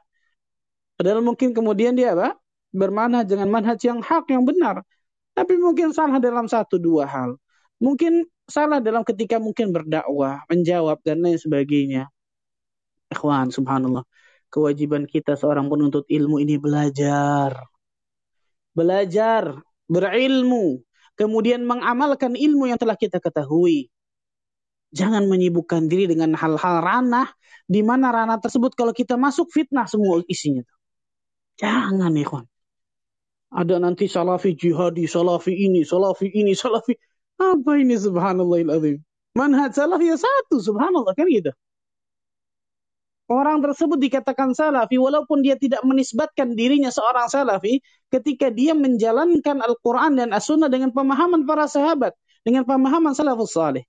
[0.93, 2.37] Padahal mungkin kemudian dia apa?
[2.69, 4.85] Bermanhaj dengan manhaj yang hak, yang benar.
[5.33, 7.33] Tapi mungkin salah dalam satu dua hal.
[7.81, 12.05] Mungkin salah dalam ketika mungkin berdakwah, menjawab, dan lain sebagainya.
[13.09, 14.05] Ikhwan, subhanallah.
[14.53, 17.72] Kewajiban kita seorang penuntut ilmu ini belajar.
[18.73, 19.57] Belajar,
[19.89, 20.81] berilmu.
[21.13, 23.93] Kemudian mengamalkan ilmu yang telah kita ketahui
[24.93, 27.25] Jangan menyibukkan diri dengan hal-hal ranah
[27.65, 30.61] di mana ranah tersebut kalau kita masuk fitnah semua isinya.
[31.57, 32.45] Jangan ikhwan.
[33.49, 36.93] Ada nanti salafi jihadi, salafi ini, salafi ini, salafi.
[37.41, 39.01] Apa ini subhanallahiladzim.
[39.33, 41.49] Manhaj salafi ya satu subhanallah kan gitu.
[43.33, 47.81] Orang tersebut dikatakan salafi walaupun dia tidak menisbatkan dirinya seorang salafi
[48.13, 52.13] ketika dia menjalankan Al-Quran dan As-Sunnah dengan pemahaman para sahabat.
[52.45, 53.81] Dengan pemahaman salafus salih.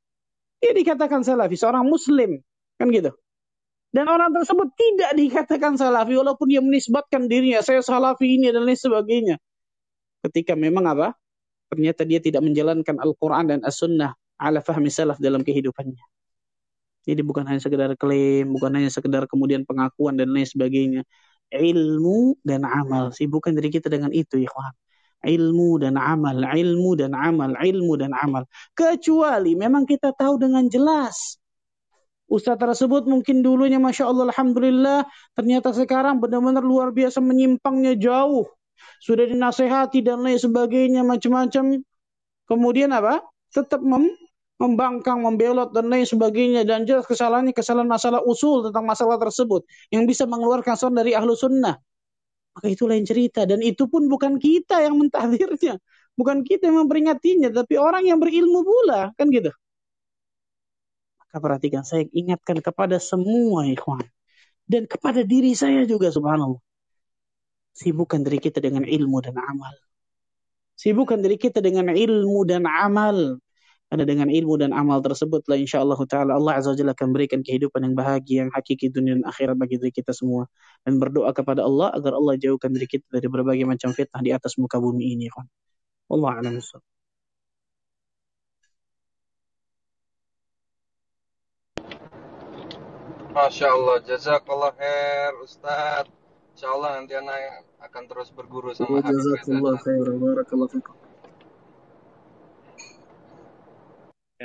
[0.65, 2.41] Dia dikatakan salafi, seorang muslim.
[2.81, 3.13] Kan gitu.
[3.93, 8.79] Dan orang tersebut tidak dikatakan salafi walaupun dia menisbatkan dirinya, saya salafi ini dan lain
[8.81, 9.37] sebagainya.
[10.25, 11.13] Ketika memang apa?
[11.69, 16.14] Ternyata dia tidak menjalankan Al-Quran dan As-Sunnah ala fahmi salaf dalam kehidupannya.
[17.05, 21.03] Jadi bukan hanya sekedar klaim, bukan hanya sekedar kemudian pengakuan dan lain sebagainya.
[21.53, 23.13] Ilmu dan amal.
[23.13, 24.73] Sibukkan diri kita dengan itu, ikhwan
[25.25, 28.45] ilmu dan amal, ilmu dan amal, ilmu dan amal.
[28.77, 31.41] Kecuali memang kita tahu dengan jelas.
[32.25, 35.01] Ustaz tersebut mungkin dulunya Masya Allah Alhamdulillah.
[35.37, 38.49] Ternyata sekarang benar-benar luar biasa menyimpangnya jauh.
[39.01, 41.85] Sudah dinasehati dan lain sebagainya macam-macam.
[42.49, 43.25] Kemudian apa?
[43.53, 44.09] Tetap mem
[44.61, 50.07] membangkang, membelot dan lain sebagainya dan jelas kesalahannya kesalahan masalah usul tentang masalah tersebut yang
[50.07, 51.79] bisa mengeluarkan seorang dari ahlu sunnah
[52.55, 53.43] maka itu lain cerita.
[53.45, 55.83] Dan itu pun bukan kita yang mentahdirnya.
[56.15, 59.11] Bukan kita yang memperingatinya, tapi orang yang berilmu pula.
[59.19, 59.51] Kan gitu.
[61.19, 64.07] Maka perhatikan, saya ingatkan kepada semua ikhwan.
[64.65, 66.63] Dan kepada diri saya juga subhanallah.
[67.75, 69.75] Sibukkan diri kita dengan ilmu dan amal.
[70.79, 73.43] Sibukkan diri kita dengan ilmu dan amal.
[73.95, 77.47] Karena dengan ilmu dan amal tersebutlah insya Allah Ta'ala Allah Azza wa Jalla akan berikan
[77.47, 80.51] kehidupan yang bahagia, yang hakiki dunia dan akhirat bagi diri kita semua.
[80.83, 84.59] Dan berdoa kepada Allah agar Allah jauhkan diri kita dari berbagai macam fitnah di atas
[84.59, 85.31] muka bumi ini.
[86.11, 86.59] Allah alam
[93.31, 96.11] Masya Allah, jazakallah khair Ustaz.
[96.59, 101.04] Insya Allah nanti anak akan terus berguru sama Jazakallah khair, barakallah fikum.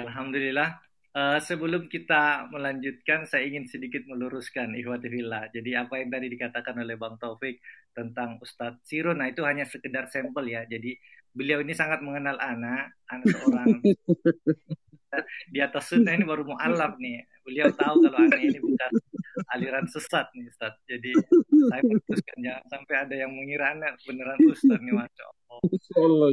[0.06, 0.70] Alhamdulillah.
[1.10, 5.50] Uh, sebelum kita melanjutkan, saya ingin sedikit meluruskan ikhwati fillah.
[5.50, 7.58] Jadi apa yang tadi dikatakan oleh Bang Taufik
[7.98, 10.70] tentang Ustadz Sirun, nah itu hanya sekedar sampel ya.
[10.70, 10.94] Jadi
[11.34, 13.68] beliau ini sangat mengenal anak, anak seorang
[15.54, 17.26] di atas sunnah ini baru mu'alaf nih.
[17.42, 18.92] Beliau tahu kalau anak ini bukan
[19.58, 20.78] aliran sesat nih Ustaz.
[20.86, 21.10] Jadi
[21.74, 25.60] saya putuskan jangan sampai ada yang mengira anak beneran Ustaz nih Masya Allah.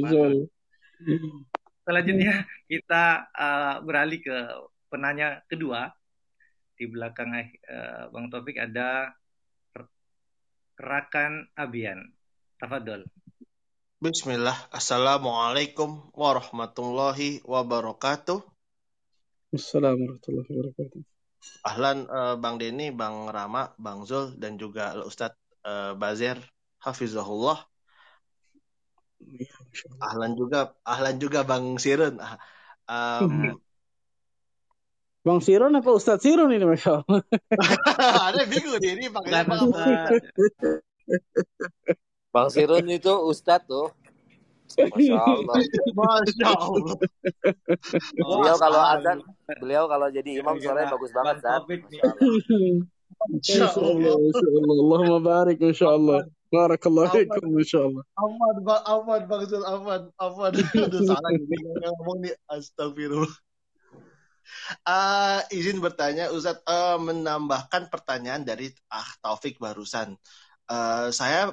[0.05, 0.45] Allah.
[1.87, 4.35] Selanjutnya kita uh, beralih ke
[4.91, 5.87] penanya kedua.
[6.75, 9.15] Di belakang uh, Bang Taufik ada
[10.75, 12.11] Kerakan Abian.
[12.59, 13.07] Tafadol.
[14.03, 14.67] Bismillah.
[14.69, 18.43] Assalamualaikum warahmatullahi wabarakatuh.
[19.55, 21.01] Assalamualaikum warahmatullahi wabarakatuh.
[21.63, 26.35] Ahlan uh, Bang Denny, Bang Rama, Bang Zul, dan juga Ustadz uh, Bazir
[26.83, 27.63] Hafizahullah.
[30.01, 32.21] Ahlan juga, ahlan juga Bang Sirun.
[32.87, 33.57] Um,
[35.27, 37.21] Bang Sirun apa Ustadz Sirun ini Masya Allah?
[38.31, 39.69] Ada bingung nih, ini panggilnya Bang
[42.31, 43.91] Bang Sirun itu Ustadz tuh.
[44.77, 45.55] Masya Allah.
[45.95, 46.95] Masya Allah.
[48.15, 49.17] Beliau kalau azan,
[49.59, 51.61] beliau kalau jadi imam suaranya bagus banget, Ustaz.
[53.33, 54.75] Insya Allah, Insya Allah.
[54.79, 56.19] Allahumma barik, Insya Allah.
[56.47, 58.03] Barakallahu fikum, Insya Allah.
[58.15, 58.55] Aman,
[58.87, 60.51] aman, bang Zul, aman, aman.
[60.87, 62.33] Aduh, salah nih ngomong nih.
[62.47, 63.35] Astagfirullah.
[64.87, 70.15] Uh, izin bertanya, Ustadz, uh, menambahkan pertanyaan dari Ah Taufik barusan.
[70.71, 71.51] Uh, saya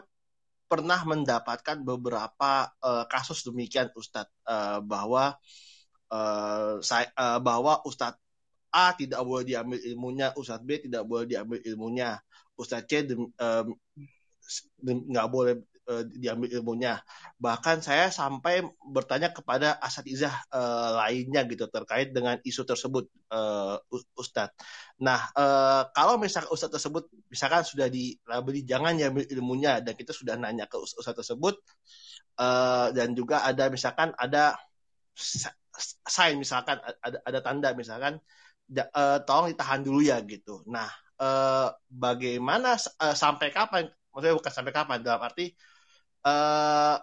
[0.71, 5.35] pernah mendapatkan beberapa uh, kasus demikian, Ustadz, uh, bahwa
[6.15, 8.23] uh, saya uh, bahwa Ustadz
[8.75, 12.19] A tidak boleh diambil ilmunya, Ustadz B tidak boleh diambil ilmunya,
[12.55, 13.07] Ustadz C
[14.85, 15.55] nggak boleh
[15.89, 17.01] uh, diambil ilmunya.
[17.37, 23.77] Bahkan saya sampai bertanya kepada asatizah uh, lainnya gitu terkait dengan isu tersebut, uh,
[24.17, 24.57] Ustadz.
[25.01, 30.37] Nah, uh, kalau misalkan Ustadz tersebut misalkan sudah dilabeli jangan diambil ilmunya dan kita sudah
[30.41, 31.55] nanya ke Ustadz tersebut
[32.41, 34.57] uh, dan juga ada misalkan ada
[36.05, 38.19] sign misalkan ada ada tanda misalkan
[38.73, 40.65] uh, tolong ditahan dulu ya gitu.
[40.71, 40.89] Nah,
[41.21, 43.89] uh, bagaimana uh, sampai kapan?
[44.15, 45.51] Maksudnya bukan sampai kapan dalam arti
[46.23, 46.97] uh,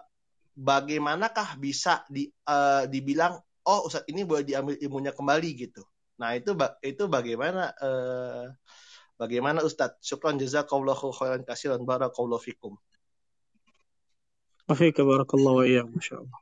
[0.56, 3.36] bagaimanakah bisa di, uh, dibilang
[3.68, 5.84] oh Ustadz ini boleh diambil ilmunya kembali gitu.
[6.18, 8.48] Nah, itu itu bagaimana uh,
[9.20, 10.02] bagaimana Ustadz?
[10.02, 12.74] Syukran jazakallahu khairan kasiran barakallahu fikum.
[14.70, 16.40] Iyyakum insyaallah.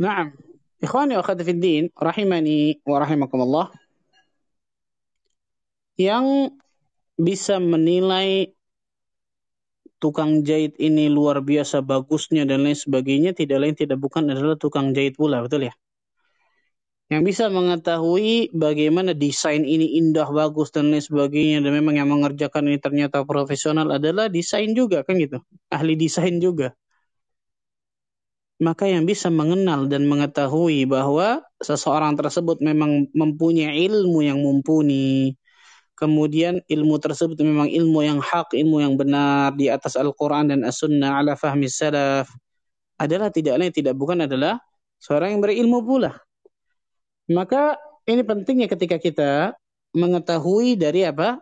[0.00, 0.32] Naam.
[0.80, 3.68] Ikhwani wa akhwati din, rahimani wa rahimakumullah.
[6.00, 6.56] Yang
[7.20, 8.56] bisa menilai
[10.02, 14.96] tukang jahit ini luar biasa bagusnya dan lain sebagainya tidak lain tidak bukan adalah tukang
[14.96, 15.74] jahit pula, betul ya?
[17.10, 22.70] Yang bisa mengetahui bagaimana desain ini indah, bagus dan lain sebagainya dan memang yang mengerjakan
[22.70, 25.42] ini ternyata profesional adalah desain juga kan gitu.
[25.74, 26.72] Ahli desain juga
[28.60, 35.32] maka yang bisa mengenal dan mengetahui bahwa seseorang tersebut memang mempunyai ilmu yang mumpuni.
[36.00, 41.20] Kemudian ilmu tersebut memang ilmu yang hak, ilmu yang benar di atas Al-Quran dan As-Sunnah
[41.20, 42.32] ala fahmi salaf.
[42.96, 44.56] Adalah tidak lain tidak bukan adalah
[44.96, 46.16] seorang yang berilmu pula.
[47.28, 47.76] Maka
[48.08, 49.52] ini pentingnya ketika kita
[49.92, 51.36] mengetahui dari apa?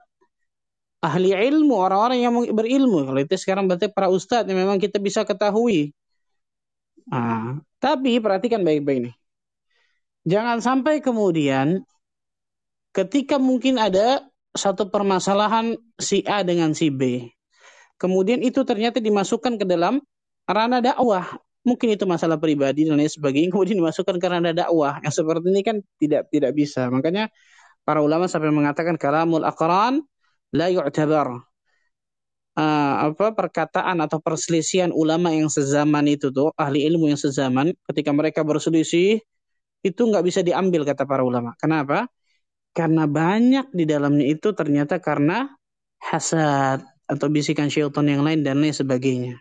[0.99, 3.07] Ahli ilmu, orang-orang yang berilmu.
[3.07, 5.95] Kalau itu sekarang berarti para ustadz yang memang kita bisa ketahui
[7.09, 9.15] Nah, tapi perhatikan baik-baik nih.
[10.29, 11.81] Jangan sampai kemudian
[12.93, 17.29] ketika mungkin ada satu permasalahan si A dengan si B.
[17.99, 19.99] Kemudian itu ternyata dimasukkan ke dalam
[20.47, 21.27] ranah dakwah.
[21.67, 23.51] Mungkin itu masalah pribadi dan lain sebagainya.
[23.55, 25.03] Kemudian dimasukkan ke ranah dakwah.
[25.03, 26.87] Yang seperti ini kan tidak tidak bisa.
[26.89, 27.29] Makanya
[27.83, 30.05] para ulama sampai mengatakan kalamul aqran
[30.55, 31.49] la yu'tabar
[32.59, 38.11] uh, apa perkataan atau perselisihan ulama yang sezaman itu tuh ahli ilmu yang sezaman ketika
[38.11, 39.23] mereka berselisih
[39.87, 41.55] itu nggak bisa diambil kata para ulama.
[41.63, 42.11] Kenapa?
[42.77, 45.51] Karena banyak di dalamnya itu ternyata karena
[45.99, 49.41] hasad atau bisikan syaitan yang lain dan lain sebagainya.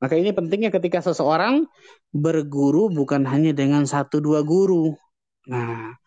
[0.00, 1.68] Maka ini pentingnya ketika seseorang
[2.10, 4.96] berguru bukan hanya dengan satu dua guru.
[5.44, 6.00] Nah,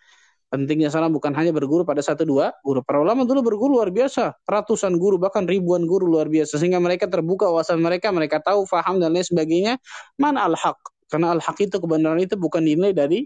[0.53, 2.85] Pentingnya salam bukan hanya berguru pada satu dua guru.
[2.85, 7.09] Para ulama dulu berguru luar biasa, ratusan guru bahkan ribuan guru luar biasa sehingga mereka
[7.09, 9.81] terbuka wawasan mereka, mereka tahu, faham dan lain sebagainya.
[10.21, 10.77] Mana al-haq?
[11.09, 13.25] Karena al-haq itu kebenaran itu bukan dinilai dari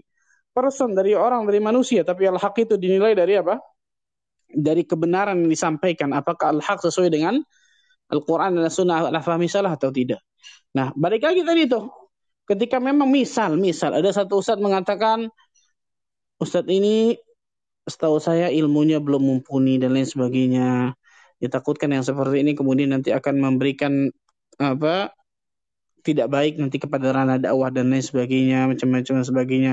[0.58, 3.62] person, dari orang, dari manusia, tapi al-haq itu dinilai dari apa?
[4.50, 6.10] Dari kebenaran yang disampaikan.
[6.10, 7.38] Apakah al-haq sesuai dengan
[8.10, 10.18] Al-Quran dan Sunnah al-fahmi salah atau tidak?
[10.74, 11.86] Nah, balik lagi tadi tuh.
[12.48, 15.30] Ketika memang misal, misal ada satu ustadz mengatakan
[16.38, 17.18] Ustadz ini
[17.82, 20.94] setahu saya ilmunya belum mumpuni dan lain sebagainya.
[21.42, 24.10] Ditakutkan yang seperti ini kemudian nanti akan memberikan
[24.58, 25.10] apa
[26.06, 29.72] tidak baik nanti kepada ranah dakwah dan lain sebagainya, macam-macam dan sebagainya.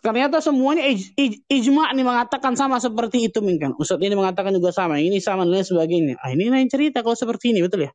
[0.00, 3.76] Ternyata semuanya ij, ij, ijma nih mengatakan sama seperti itu mungkin.
[3.76, 6.16] Ustadz ini mengatakan juga sama, ini sama dan lain sebagainya.
[6.24, 7.92] Ah, ini lain cerita kalau seperti ini, betul ya?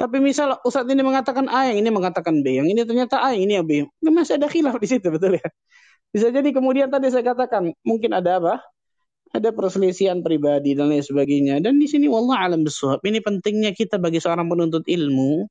[0.00, 3.44] Tapi misal Ustadz ini mengatakan A, yang ini mengatakan B, yang ini ternyata A, yang
[3.44, 3.70] ini B.
[4.08, 5.46] Masih ada khilaf di situ, betul ya?
[6.14, 8.54] Bisa jadi kemudian tadi saya katakan mungkin ada apa?
[9.34, 11.60] Ada perselisihan pribadi dan lain sebagainya.
[11.60, 13.02] Dan di sini wallah alam bisawab.
[13.02, 15.44] Ini pentingnya kita bagi seorang penuntut ilmu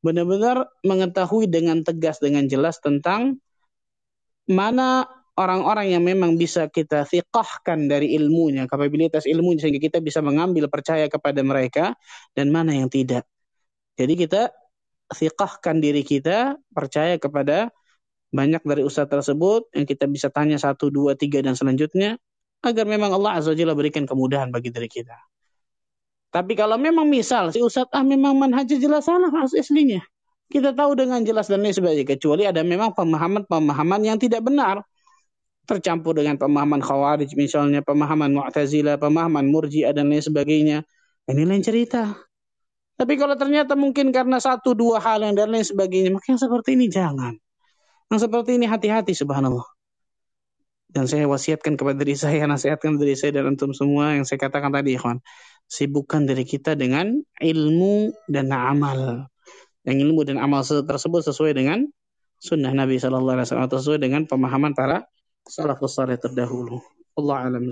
[0.00, 3.36] benar-benar mengetahui dengan tegas dengan jelas tentang
[4.48, 5.04] mana
[5.38, 11.06] orang-orang yang memang bisa kita fiqahkan dari ilmunya, kapabilitas ilmunya sehingga kita bisa mengambil percaya
[11.06, 11.94] kepada mereka
[12.34, 13.22] dan mana yang tidak.
[13.94, 14.50] Jadi kita
[15.14, 17.70] fiqahkan diri kita, percaya kepada
[18.34, 22.18] banyak dari ustadz tersebut yang kita bisa tanya satu, dua, tiga, dan selanjutnya
[22.60, 25.14] agar memang Allah Azza Jalla berikan kemudahan bagi diri kita.
[26.28, 30.04] Tapi kalau memang misal si ustadz ah memang manhaj jelas salah aslinya.
[30.48, 32.08] Kita tahu dengan jelas dan lain sebagainya.
[32.08, 34.80] Kecuali ada memang pemahaman-pemahaman yang tidak benar.
[35.68, 40.88] Tercampur dengan pemahaman khawarij misalnya, pemahaman mu'tazilah, pemahaman murji'ah dan lain sebagainya.
[41.28, 42.16] Ini lain cerita.
[42.96, 46.72] Tapi kalau ternyata mungkin karena satu dua hal yang dan lain sebagainya, maka yang seperti
[46.72, 47.36] ini jangan.
[48.08, 49.68] Yang seperti ini hati-hati subhanallah.
[50.88, 54.72] Dan saya wasiatkan kepada diri saya, nasihatkan diri saya dan untuk semua yang saya katakan
[54.72, 55.20] tadi, ikhwan.
[55.68, 57.12] Sibukkan diri kita dengan
[57.44, 59.28] ilmu dan amal.
[59.84, 61.84] Yang ilmu dan amal tersebut sesuai dengan
[62.40, 65.04] sunnah Nabi Shallallahu Alaihi Wasallam sesuai dengan pemahaman para
[65.48, 66.78] salafus saleh terdahulu.
[67.16, 67.66] Allah alam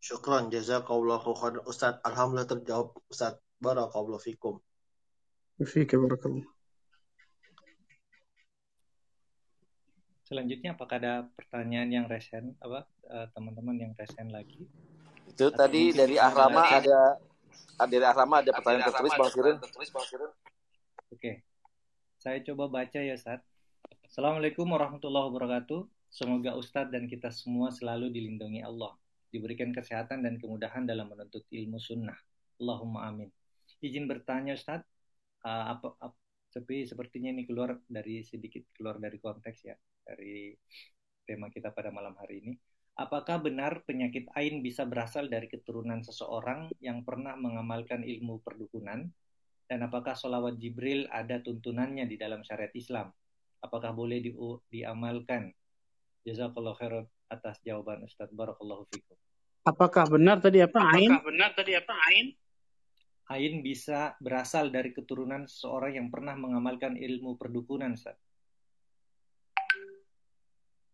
[0.00, 1.98] Syukran jazakallahu khairan Ustaz.
[2.06, 3.42] Alhamdulillah terjawab Ustaz.
[3.58, 4.62] Barakallahu fikum.
[5.58, 6.46] Fika barakallahu.
[10.26, 14.66] Selanjutnya apakah ada pertanyaan yang resen apa eh, teman-teman yang resen lagi?
[15.26, 17.18] Itu Atau tadi dari Ahrama ada
[17.78, 19.14] ada dari Ahrama ada pertanyaan tertulis
[19.90, 20.30] Bang Sirun.
[21.14, 21.46] Oke.
[22.26, 23.38] Saya coba baca ya, Ustaz.
[24.02, 25.86] Assalamualaikum warahmatullahi wabarakatuh.
[26.10, 28.98] Semoga Ustadz dan kita semua selalu dilindungi Allah,
[29.30, 32.18] diberikan kesehatan dan kemudahan dalam menuntut ilmu sunnah.
[32.58, 33.30] Allahumma amin.
[33.78, 34.90] Izin bertanya Ustadz,
[35.46, 36.18] uh, apa, apa
[36.50, 40.50] tapi sepertinya ini keluar dari sedikit keluar dari konteks ya dari
[41.30, 42.58] tema kita pada malam hari ini.
[42.98, 49.14] Apakah benar penyakit ain bisa berasal dari keturunan seseorang yang pernah mengamalkan ilmu perdukunan?
[49.66, 53.10] Dan apakah sholawat Jibril ada tuntunannya di dalam syariat Islam?
[53.58, 54.30] Apakah boleh di,
[54.70, 55.50] diamalkan?
[56.22, 58.30] Jazakallah khairan atas jawaban Ustaz.
[58.30, 59.18] Barakallahu fikum.
[59.66, 61.10] Apakah benar tadi apa ain?
[61.10, 62.26] Apakah benar tadi apa ain?
[63.26, 68.14] Ain bisa berasal dari keturunan seseorang yang pernah mengamalkan ilmu perdukunan, Ustaz.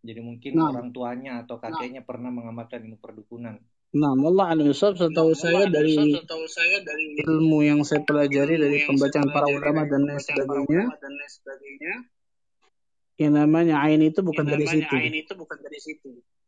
[0.03, 0.73] Jadi mungkin nah.
[0.73, 2.09] orang tuanya atau kakeknya nah.
[2.09, 3.61] pernah mengamalkan ilmu perdukunan.
[3.93, 6.17] Nah, Allah alam setahu setahu saya dari
[7.29, 10.83] ilmu yang saya pelajari dari pembacaan para ulama dan lain sebagainya.
[13.21, 14.97] Yang namanya ain itu bukan dari situ.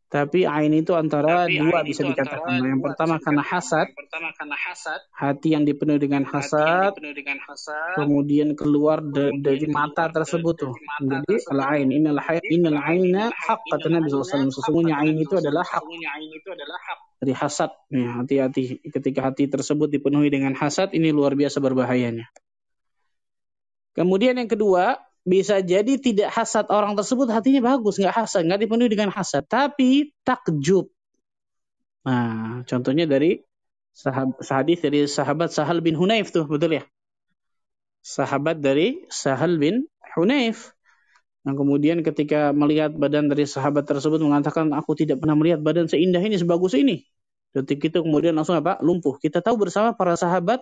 [0.09, 2.65] Tapi ain itu antara Tapi dua bisa dikatakan.
[2.65, 3.93] Yang pertama karena hasad.
[5.13, 6.97] Hati yang dipenuhi dengan hasad.
[7.93, 9.05] Kemudian keluar
[9.37, 10.73] dari mata tersebut tuh.
[10.97, 14.09] Jadi al ain aina hak kata Nabi.
[14.49, 15.85] Sesungguhnya ain itu adalah hak.
[15.85, 17.04] ain itu adalah hak.
[17.25, 17.73] Dari hasad.
[17.89, 22.29] Ya, hati-hati ketika hati tersebut dipenuhi dengan hasad ini luar biasa berbahayanya.
[23.97, 28.93] Kemudian yang kedua, bisa jadi tidak hasad orang tersebut hatinya bagus, nggak hasad, nggak dipenuhi
[28.93, 30.85] dengan hasad, tapi takjub.
[32.05, 33.41] Nah, contohnya dari
[33.89, 36.85] sahab, hadis dari sahabat Sahal bin Hunayf tuh, betul ya?
[38.05, 40.77] Sahabat dari Sahal bin Hunayf.
[41.45, 46.21] Nah, kemudian ketika melihat badan dari sahabat tersebut mengatakan, aku tidak pernah melihat badan seindah
[46.21, 47.05] ini, sebagus ini.
[47.55, 48.75] Detik itu kemudian langsung apa?
[48.83, 49.15] Lumpuh.
[49.15, 50.59] Kita tahu bersama para sahabat,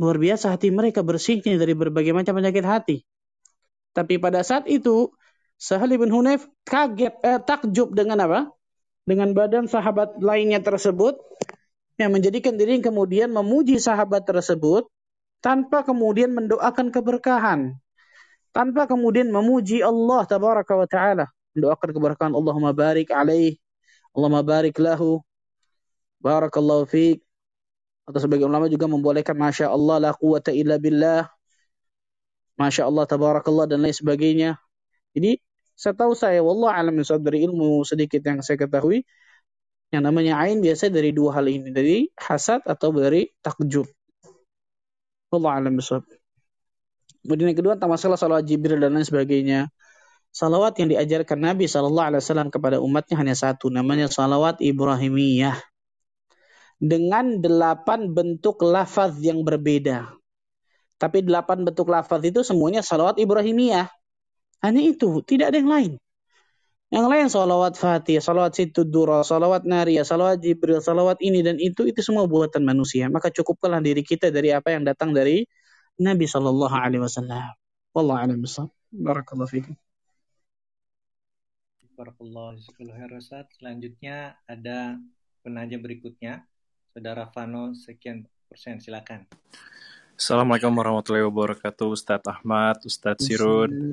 [0.00, 2.96] luar biasa hati mereka bersihnya dari berbagai macam penyakit hati.
[3.92, 5.12] Tapi pada saat itu
[5.58, 8.40] Sahal bin Hunayf kaget, eh, takjub dengan apa?
[9.04, 11.18] Dengan badan sahabat lainnya tersebut
[11.98, 14.86] yang menjadikan diri kemudian memuji sahabat tersebut
[15.42, 17.74] tanpa kemudian mendoakan keberkahan.
[18.54, 21.26] Tanpa kemudian memuji Allah tabaraka wa taala.
[21.58, 23.58] Mendoakan keberkahan Allahumma barik alaih.
[24.14, 25.20] Allahumma barik lahu.
[26.18, 27.22] Barakallahu fiik.
[28.08, 31.28] Atau sebagian ulama juga membolehkan Masya Allah la quwata illa billah.
[32.58, 34.58] Masya Allah, tabarakallah, dan lain sebagainya.
[35.78, 39.06] Saya tahu saya, wallah alam dari ilmu sedikit yang saya ketahui,
[39.94, 43.86] yang namanya ain biasa dari dua hal ini, dari hasad atau dari takjub.
[45.30, 46.02] Allah alam bisawab.
[47.22, 49.70] Kemudian yang kedua tentang masalah salawat Jibril dan lain sebagainya.
[50.34, 55.56] Salawat yang diajarkan Nabi Wasallam kepada umatnya hanya satu, namanya salawat Ibrahimiyah.
[56.78, 60.14] Dengan delapan bentuk lafaz yang berbeda.
[60.98, 63.90] Tapi delapan bentuk lafaz itu semuanya salawat Ibrahimiyah.
[64.62, 65.92] Hanya itu, tidak ada yang lain.
[66.88, 72.00] Yang lain salawat fatih, salawat situdura, salawat nariyah, salawat jibril, salawat ini dan itu, itu
[72.00, 73.06] semua buatan manusia.
[73.12, 75.44] Maka cukupkanlah diri kita dari apa yang datang dari
[76.00, 77.52] Nabi Shallallahu Alaihi Wasallam.
[77.92, 78.40] Wallahu a'lam
[78.88, 79.74] Barakallahu fiikum.
[81.92, 82.56] Barakallahu
[83.58, 84.96] Selanjutnya ada
[85.44, 86.46] penanya berikutnya.
[86.88, 89.28] Saudara Fano, sekian persen, silakan.
[90.16, 93.92] Assalamualaikum warahmatullahi wabarakatuh, Ustadz Ahmad, Ustadz Sirun.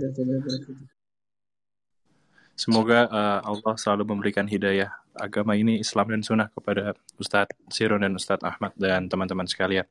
[2.56, 8.16] Semoga uh, Allah selalu memberikan hidayah agama ini, Islam dan Sunnah kepada Ustadz Sirun dan
[8.16, 9.86] Ustadz Ahmad dan teman-teman sekalian.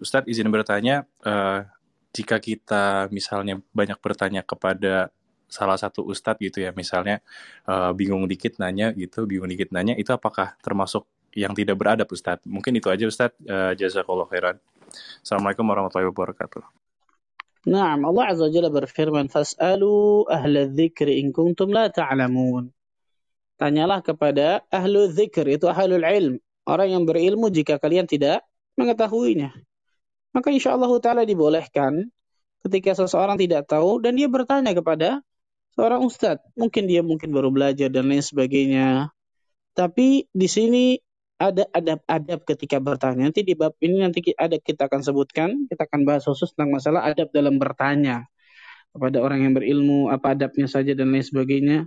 [0.00, 1.68] Ustadz izin bertanya, uh,
[2.16, 5.12] jika kita misalnya banyak bertanya kepada
[5.52, 7.20] salah satu Ustadz gitu ya, misalnya
[7.68, 12.44] uh, bingung dikit nanya gitu, bingung dikit nanya, itu apakah termasuk yang tidak beradab Ustadz?
[12.44, 14.56] Mungkin itu aja Ustadz, uh, jazakallah khairan.
[15.24, 16.62] Assalamualaikum warahmatullahi wabarakatuh.
[17.62, 22.74] Naam, Allah Azza Jalla berfirman, "Fas'alu ahla dzikri in kuntum la ta'lamun."
[23.56, 26.34] Tanyalah kepada ahlu dzikr, itu ahlul ilm,
[26.66, 28.42] orang yang berilmu jika kalian tidak
[28.74, 29.54] mengetahuinya.
[30.34, 32.08] Maka insya Allah Ta'ala dibolehkan
[32.66, 35.20] ketika seseorang tidak tahu dan dia bertanya kepada
[35.76, 36.42] seorang ustadz.
[36.56, 39.12] Mungkin dia mungkin baru belajar dan lain sebagainya.
[39.76, 40.96] Tapi di sini
[41.50, 43.26] ada adab-adab ketika bertanya.
[43.26, 47.02] Nanti di bab ini nanti ada kita akan sebutkan, kita akan bahas khusus tentang masalah
[47.08, 48.28] adab dalam bertanya
[48.92, 51.78] kepada orang yang berilmu, apa adabnya saja dan lain sebagainya.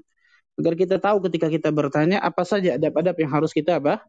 [0.60, 4.04] Agar kita tahu ketika kita bertanya apa saja adab-adab yang harus kita apa?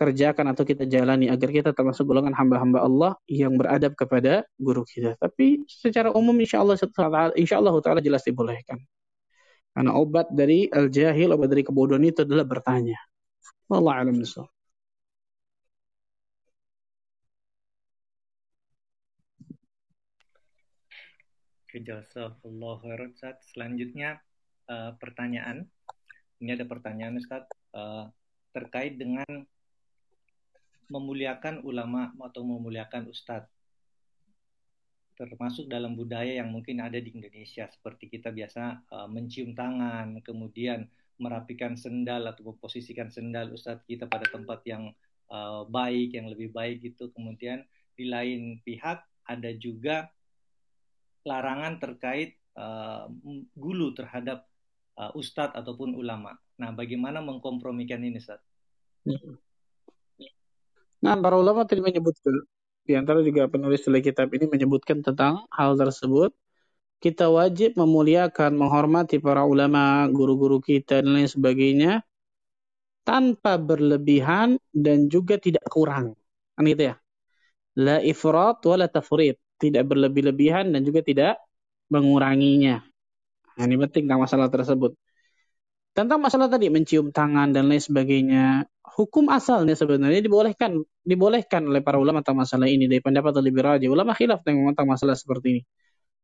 [0.00, 5.12] kerjakan atau kita jalani agar kita termasuk golongan hamba-hamba Allah yang beradab kepada guru kita.
[5.20, 6.80] Tapi secara umum insya Allah
[7.36, 8.80] insya Allah taala jelas dibolehkan.
[9.76, 12.96] Karena obat dari al-jahil, obat dari kebodohan itu adalah bertanya.
[13.68, 14.16] Wallah alam
[21.78, 23.38] Jazakallah khairan Ustaz.
[23.54, 24.18] Selanjutnya
[24.66, 25.70] uh, pertanyaan.
[26.42, 27.46] Ini ada pertanyaan Ustaz
[27.76, 28.10] uh,
[28.50, 29.46] terkait dengan
[30.90, 33.46] memuliakan ulama atau memuliakan ustadz
[35.14, 40.90] termasuk dalam budaya yang mungkin ada di Indonesia seperti kita biasa uh, mencium tangan kemudian
[41.20, 44.90] merapikan sendal atau memposisikan sendal ustadz kita pada tempat yang
[45.30, 47.62] uh, baik yang lebih baik gitu kemudian
[47.94, 50.08] di lain pihak ada juga
[51.24, 53.08] larangan terkait uh,
[53.56, 54.48] gulu terhadap
[54.96, 56.36] uh, ustadz ataupun ulama.
[56.60, 58.40] Nah, bagaimana mengkompromikan ini, Ustaz?
[61.00, 62.44] Nah, para ulama tadi menyebutkan,
[62.84, 66.36] di antara juga penulis dari kitab ini menyebutkan tentang hal tersebut.
[67.00, 72.04] Kita wajib memuliakan, menghormati para ulama, guru-guru kita, dan lain sebagainya,
[73.08, 76.12] tanpa berlebihan dan juga tidak kurang.
[76.52, 77.00] Kan gitu ya?
[77.80, 81.32] La ifrat wa la tafrid tidak berlebih-lebihan dan juga tidak
[81.92, 82.80] menguranginya.
[83.60, 84.96] Nah, ini penting tentang masalah tersebut.
[85.90, 88.64] Tentang masalah tadi mencium tangan dan lain sebagainya,
[88.96, 93.88] hukum asalnya sebenarnya dibolehkan dibolehkan oleh para ulama tentang masalah ini dari pendapat lebih rajih.
[93.90, 95.62] Ulama khilaf tentang masalah seperti ini.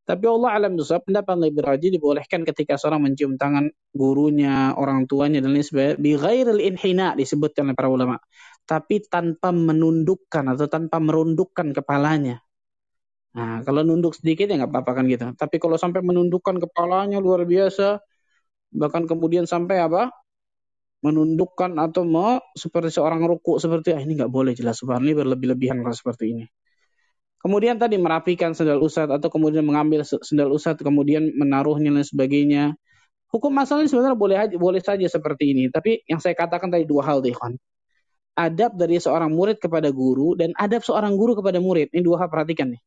[0.07, 5.43] Tapi Allah alam besar pendapat lebih rajih dibolehkan ketika seorang mencium tangan gurunya, orang tuanya
[5.43, 5.99] dan lain sebagainya.
[5.99, 8.16] Bi ghairil inhina disebutkan oleh para ulama.
[8.62, 12.39] Tapi tanpa menundukkan atau tanpa merundukkan kepalanya.
[13.37, 15.28] Nah, kalau nunduk sedikit ya nggak apa-apa kan gitu.
[15.37, 18.01] Tapi kalau sampai menundukkan kepalanya luar biasa,
[18.72, 20.09] bahkan kemudian sampai apa?
[21.05, 26.24] Menundukkan atau mau seperti seorang ruku seperti ah, ini nggak boleh jelas ini berlebih-lebihan seperti
[26.32, 26.45] ini.
[27.37, 32.64] Kemudian tadi merapikan sendal usat atau kemudian mengambil sendal usat kemudian menaruhnya dan sebagainya.
[33.28, 35.68] Hukum masalahnya sebenarnya boleh boleh saja seperti ini.
[35.68, 37.53] Tapi yang saya katakan tadi dua hal deh kan.
[38.37, 41.93] Adab dari seorang murid kepada guru dan adab seorang guru kepada murid.
[41.93, 42.80] Ini dua hal perhatikan nih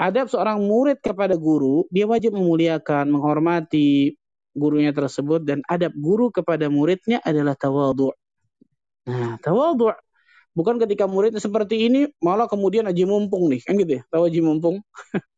[0.00, 4.16] adab seorang murid kepada guru, dia wajib memuliakan, menghormati
[4.56, 8.10] gurunya tersebut dan adab guru kepada muridnya adalah tawadhu.
[9.04, 9.92] Nah, tawadhu
[10.56, 14.02] bukan ketika muridnya seperti ini malah kemudian aji mumpung nih, kan gitu ya?
[14.08, 14.80] Tahu aji mumpung?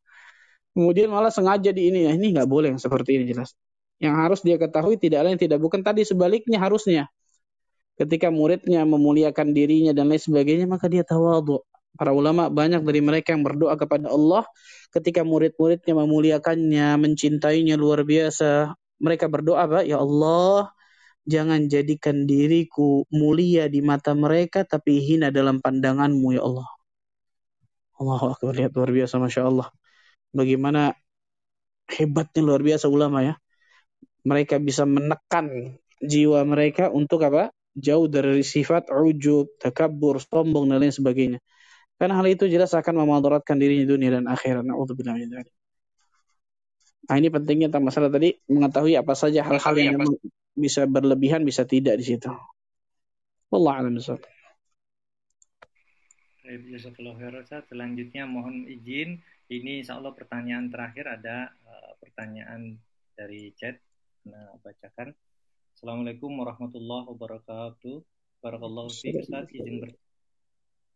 [0.79, 3.53] kemudian malah sengaja di ini ya, ini nggak boleh yang seperti ini jelas.
[3.99, 7.11] Yang harus dia ketahui tidak lain tidak bukan tadi sebaliknya harusnya.
[7.99, 11.61] Ketika muridnya memuliakan dirinya dan lain sebagainya, maka dia tawadhu.
[11.93, 14.49] Para ulama banyak dari mereka yang berdoa kepada Allah
[14.93, 18.73] ketika murid-muridnya memuliakannya, mencintainya luar biasa.
[19.03, 20.73] Mereka berdoa, Pak, ya Allah,
[21.27, 26.69] jangan jadikan diriku mulia di mata mereka tapi hina dalam pandanganmu ya Allah.
[28.03, 29.69] Allahu Akbar, lihat luar biasa Masya Allah.
[30.35, 30.97] Bagaimana
[31.87, 33.35] hebatnya luar biasa ulama ya.
[34.27, 37.51] Mereka bisa menekan jiwa mereka untuk apa?
[37.73, 41.41] Jauh dari sifat ujub, takabur, sombong dan lain sebagainya.
[42.03, 44.67] Karena hal itu jelas akan memadaratkan dirinya dunia dan akhirat.
[44.67, 45.55] Na'udzubillah min dzalik.
[47.07, 50.19] Nah, ini pentingnya tentang masalah tadi mengetahui apa saja hal-hal yang memang
[50.59, 52.27] bisa berlebihan, bisa tidak di situ.
[53.55, 54.03] Wallah alam
[57.71, 62.83] Selanjutnya mohon izin, ini insya Allah pertanyaan terakhir ada uh, pertanyaan
[63.15, 63.79] dari chat.
[64.27, 65.15] Nah, bacakan.
[65.79, 68.03] Assalamualaikum warahmatullahi wabarakatuh.
[68.43, 69.95] Barakallahu fiik Ustaz, izin ber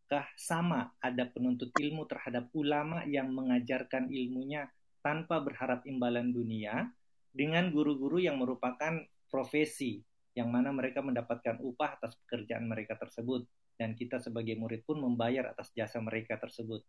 [0.06, 4.70] Apakah sama ada penuntut ilmu terhadap ulama yang mengajarkan ilmunya
[5.02, 6.94] tanpa berharap imbalan dunia
[7.34, 9.98] dengan guru-guru yang merupakan profesi
[10.38, 15.50] yang mana mereka mendapatkan upah atas pekerjaan mereka tersebut dan kita sebagai murid pun membayar
[15.50, 16.86] atas jasa mereka tersebut.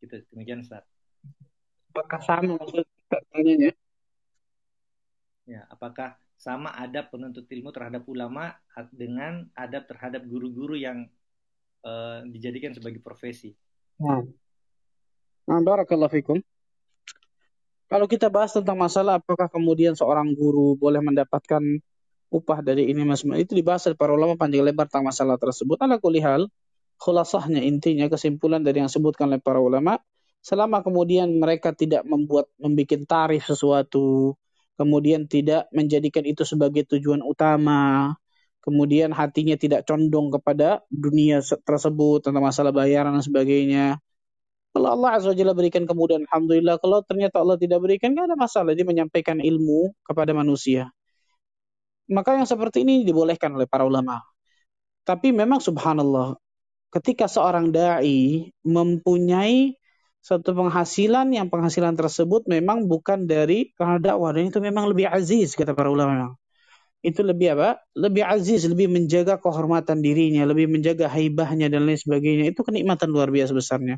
[0.00, 0.88] Gitu, demikian Ustaz.
[1.92, 3.76] Apakah sama maksud pertanyaannya?
[5.44, 8.56] Ya, apakah sama adab penuntut ilmu terhadap ulama
[8.96, 11.04] dengan adab terhadap guru-guru yang
[11.84, 13.52] uh, dijadikan sebagai profesi.
[14.00, 14.24] Nah.
[15.50, 16.38] Nah, barakallahu fikum.
[17.90, 21.58] Kalau kita bahas tentang masalah apakah kemudian seorang guru boleh mendapatkan
[22.30, 25.74] upah dari ini mas itu dibahas oleh para ulama panjang lebar tentang masalah tersebut.
[25.82, 26.46] Ala kulihal,
[27.02, 29.98] khulasahnya intinya kesimpulan dari yang disebutkan oleh para ulama,
[30.38, 34.38] selama kemudian mereka tidak membuat membuat tarif sesuatu,
[34.78, 38.14] kemudian tidak menjadikan itu sebagai tujuan utama,
[38.60, 44.00] kemudian hatinya tidak condong kepada dunia tersebut tentang masalah bayaran dan sebagainya,
[44.70, 46.78] kalau Allah Azza Jalla berikan kemudahan, Alhamdulillah.
[46.78, 48.70] Kalau ternyata Allah tidak berikan, nggak ada masalah.
[48.78, 50.94] Dia menyampaikan ilmu kepada manusia.
[52.06, 54.22] Maka yang seperti ini dibolehkan oleh para ulama.
[55.02, 56.38] Tapi memang subhanallah,
[56.94, 59.74] ketika seorang da'i mempunyai
[60.20, 65.56] satu penghasilan yang penghasilan tersebut memang bukan dari karena dakwah dan itu memang lebih aziz
[65.56, 66.36] kata para ulama.
[67.00, 67.80] Itu lebih apa?
[67.96, 72.52] Lebih aziz, lebih menjaga kehormatan dirinya, lebih menjaga haibahnya dan lain sebagainya.
[72.52, 73.96] Itu kenikmatan luar biasa besarnya.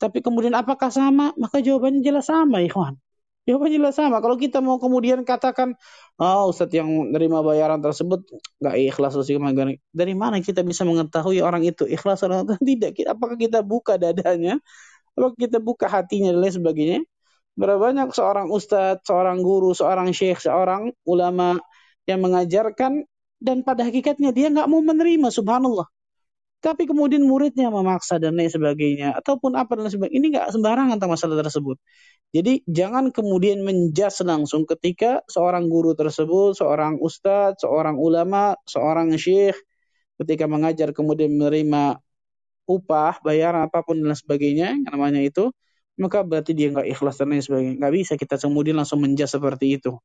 [0.00, 1.36] Tapi kemudian apakah sama?
[1.36, 2.96] Maka jawabannya jelas sama, ikhwan.
[3.42, 4.22] Jawabannya jelas sama.
[4.22, 5.74] Kalau kita mau kemudian katakan,
[6.16, 8.22] oh Ustadz yang menerima bayaran tersebut
[8.62, 9.18] nggak ikhlas
[9.92, 12.96] Dari mana kita bisa mengetahui orang itu ikhlas atau tidak?
[13.02, 14.56] Apakah kita buka dadanya?
[15.18, 17.00] Apakah kita buka hatinya dan lain sebagainya?
[17.52, 21.60] Berapa banyak seorang ustadz, seorang guru, seorang syekh, seorang ulama
[22.08, 23.06] yang mengajarkan
[23.42, 25.86] dan pada hakikatnya dia nggak mau menerima, subhanallah.
[26.62, 29.18] Tapi kemudian muridnya memaksa dan lain sebagainya.
[29.18, 30.18] Ataupun apa dan lain sebagainya.
[30.22, 31.76] Ini nggak sembarangan tentang masalah tersebut.
[32.30, 39.58] Jadi jangan kemudian menjas langsung ketika seorang guru tersebut, seorang ustadz, seorang ulama, seorang syekh
[40.22, 41.98] ketika mengajar kemudian menerima
[42.70, 45.50] upah, bayaran apa pun dan sebagainya, yang namanya itu,
[45.98, 47.74] maka berarti dia nggak ikhlas dan lain sebagainya.
[47.82, 49.98] Nggak bisa kita kemudian langsung menjas seperti itu.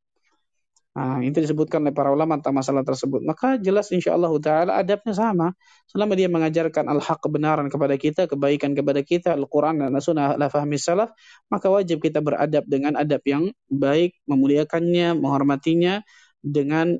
[0.97, 3.21] Nah, itu disebutkan oleh para ulama tentang masalah tersebut.
[3.21, 5.53] Maka jelas insya Allah Ta'ala adabnya sama.
[5.85, 10.73] Selama dia mengajarkan al-haq kebenaran kepada kita, kebaikan kepada kita, Al-Quran dan Sunnah la fahmi
[10.81, 11.13] salaf,
[11.53, 16.01] maka wajib kita beradab dengan adab yang baik, memuliakannya, menghormatinya,
[16.41, 16.97] dengan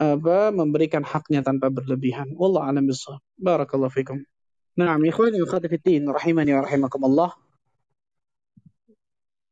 [0.00, 2.32] apa memberikan haknya tanpa berlebihan.
[2.40, 3.20] Wallah alam bisawab.
[3.36, 4.24] Barakallahu fikum.
[4.80, 7.30] Nah, ikhwani wa fiddin, rahimani wa rahimakumullah.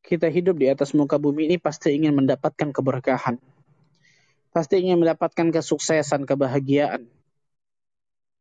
[0.01, 3.37] Kita hidup di atas muka bumi ini pasti ingin mendapatkan keberkahan
[4.53, 7.09] pasti ingin mendapatkan kesuksesan, kebahagiaan.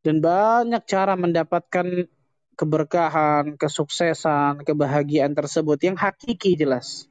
[0.04, 2.06] Dan banyak cara mendapatkan
[2.60, 7.08] keberkahan, kesuksesan, kebahagiaan tersebut yang hakiki jelas.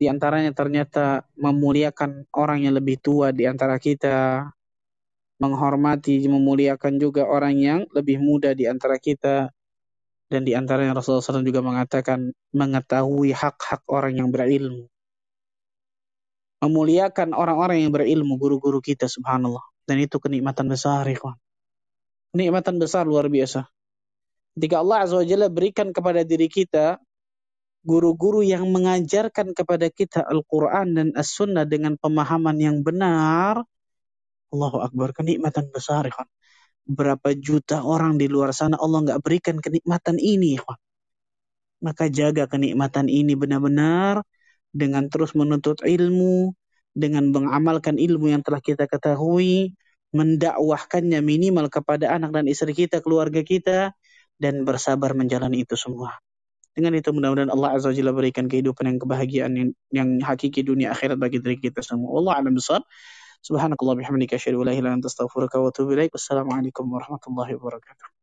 [0.00, 4.50] Di antaranya ternyata memuliakan orang yang lebih tua di antara kita,
[5.38, 9.50] menghormati, memuliakan juga orang yang lebih muda di antara kita,
[10.30, 14.91] dan di antaranya Rasulullah SAW juga mengatakan mengetahui hak-hak orang yang berilmu
[16.62, 19.62] memuliakan orang-orang yang berilmu, guru-guru kita subhanallah.
[19.82, 21.34] Dan itu kenikmatan besar, ikhwan.
[22.30, 23.66] Kenikmatan besar luar biasa.
[24.54, 27.02] Ketika Allah Azza wa Jalla berikan kepada diri kita
[27.82, 33.66] guru-guru yang mengajarkan kepada kita Al-Quran dan As-Sunnah dengan pemahaman yang benar,
[34.54, 36.30] Allahu Akbar, kenikmatan besar, ikhwan.
[36.86, 40.78] Berapa juta orang di luar sana Allah nggak berikan kenikmatan ini, ikhwan.
[41.82, 44.22] Maka jaga kenikmatan ini benar-benar
[44.72, 46.56] dengan terus menuntut ilmu,
[46.92, 49.76] dengan mengamalkan ilmu yang telah kita ketahui,
[50.12, 53.96] mendakwahkannya minimal kepada anak dan istri kita, keluarga kita,
[54.36, 56.20] dan bersabar menjalani itu semua.
[56.72, 60.96] Dengan itu mudah-mudahan Allah Azza wa Jalla berikan kehidupan yang kebahagiaan yang, yang hakiki dunia
[60.96, 62.16] akhirat bagi diri kita semua.
[62.16, 62.80] Allah alam besar.
[63.44, 65.92] Subhanakallah bihamdika asyhadu an la ilaha wa atubu.
[65.92, 68.21] Wassalamualaikum warahmatullahi wabarakatuh.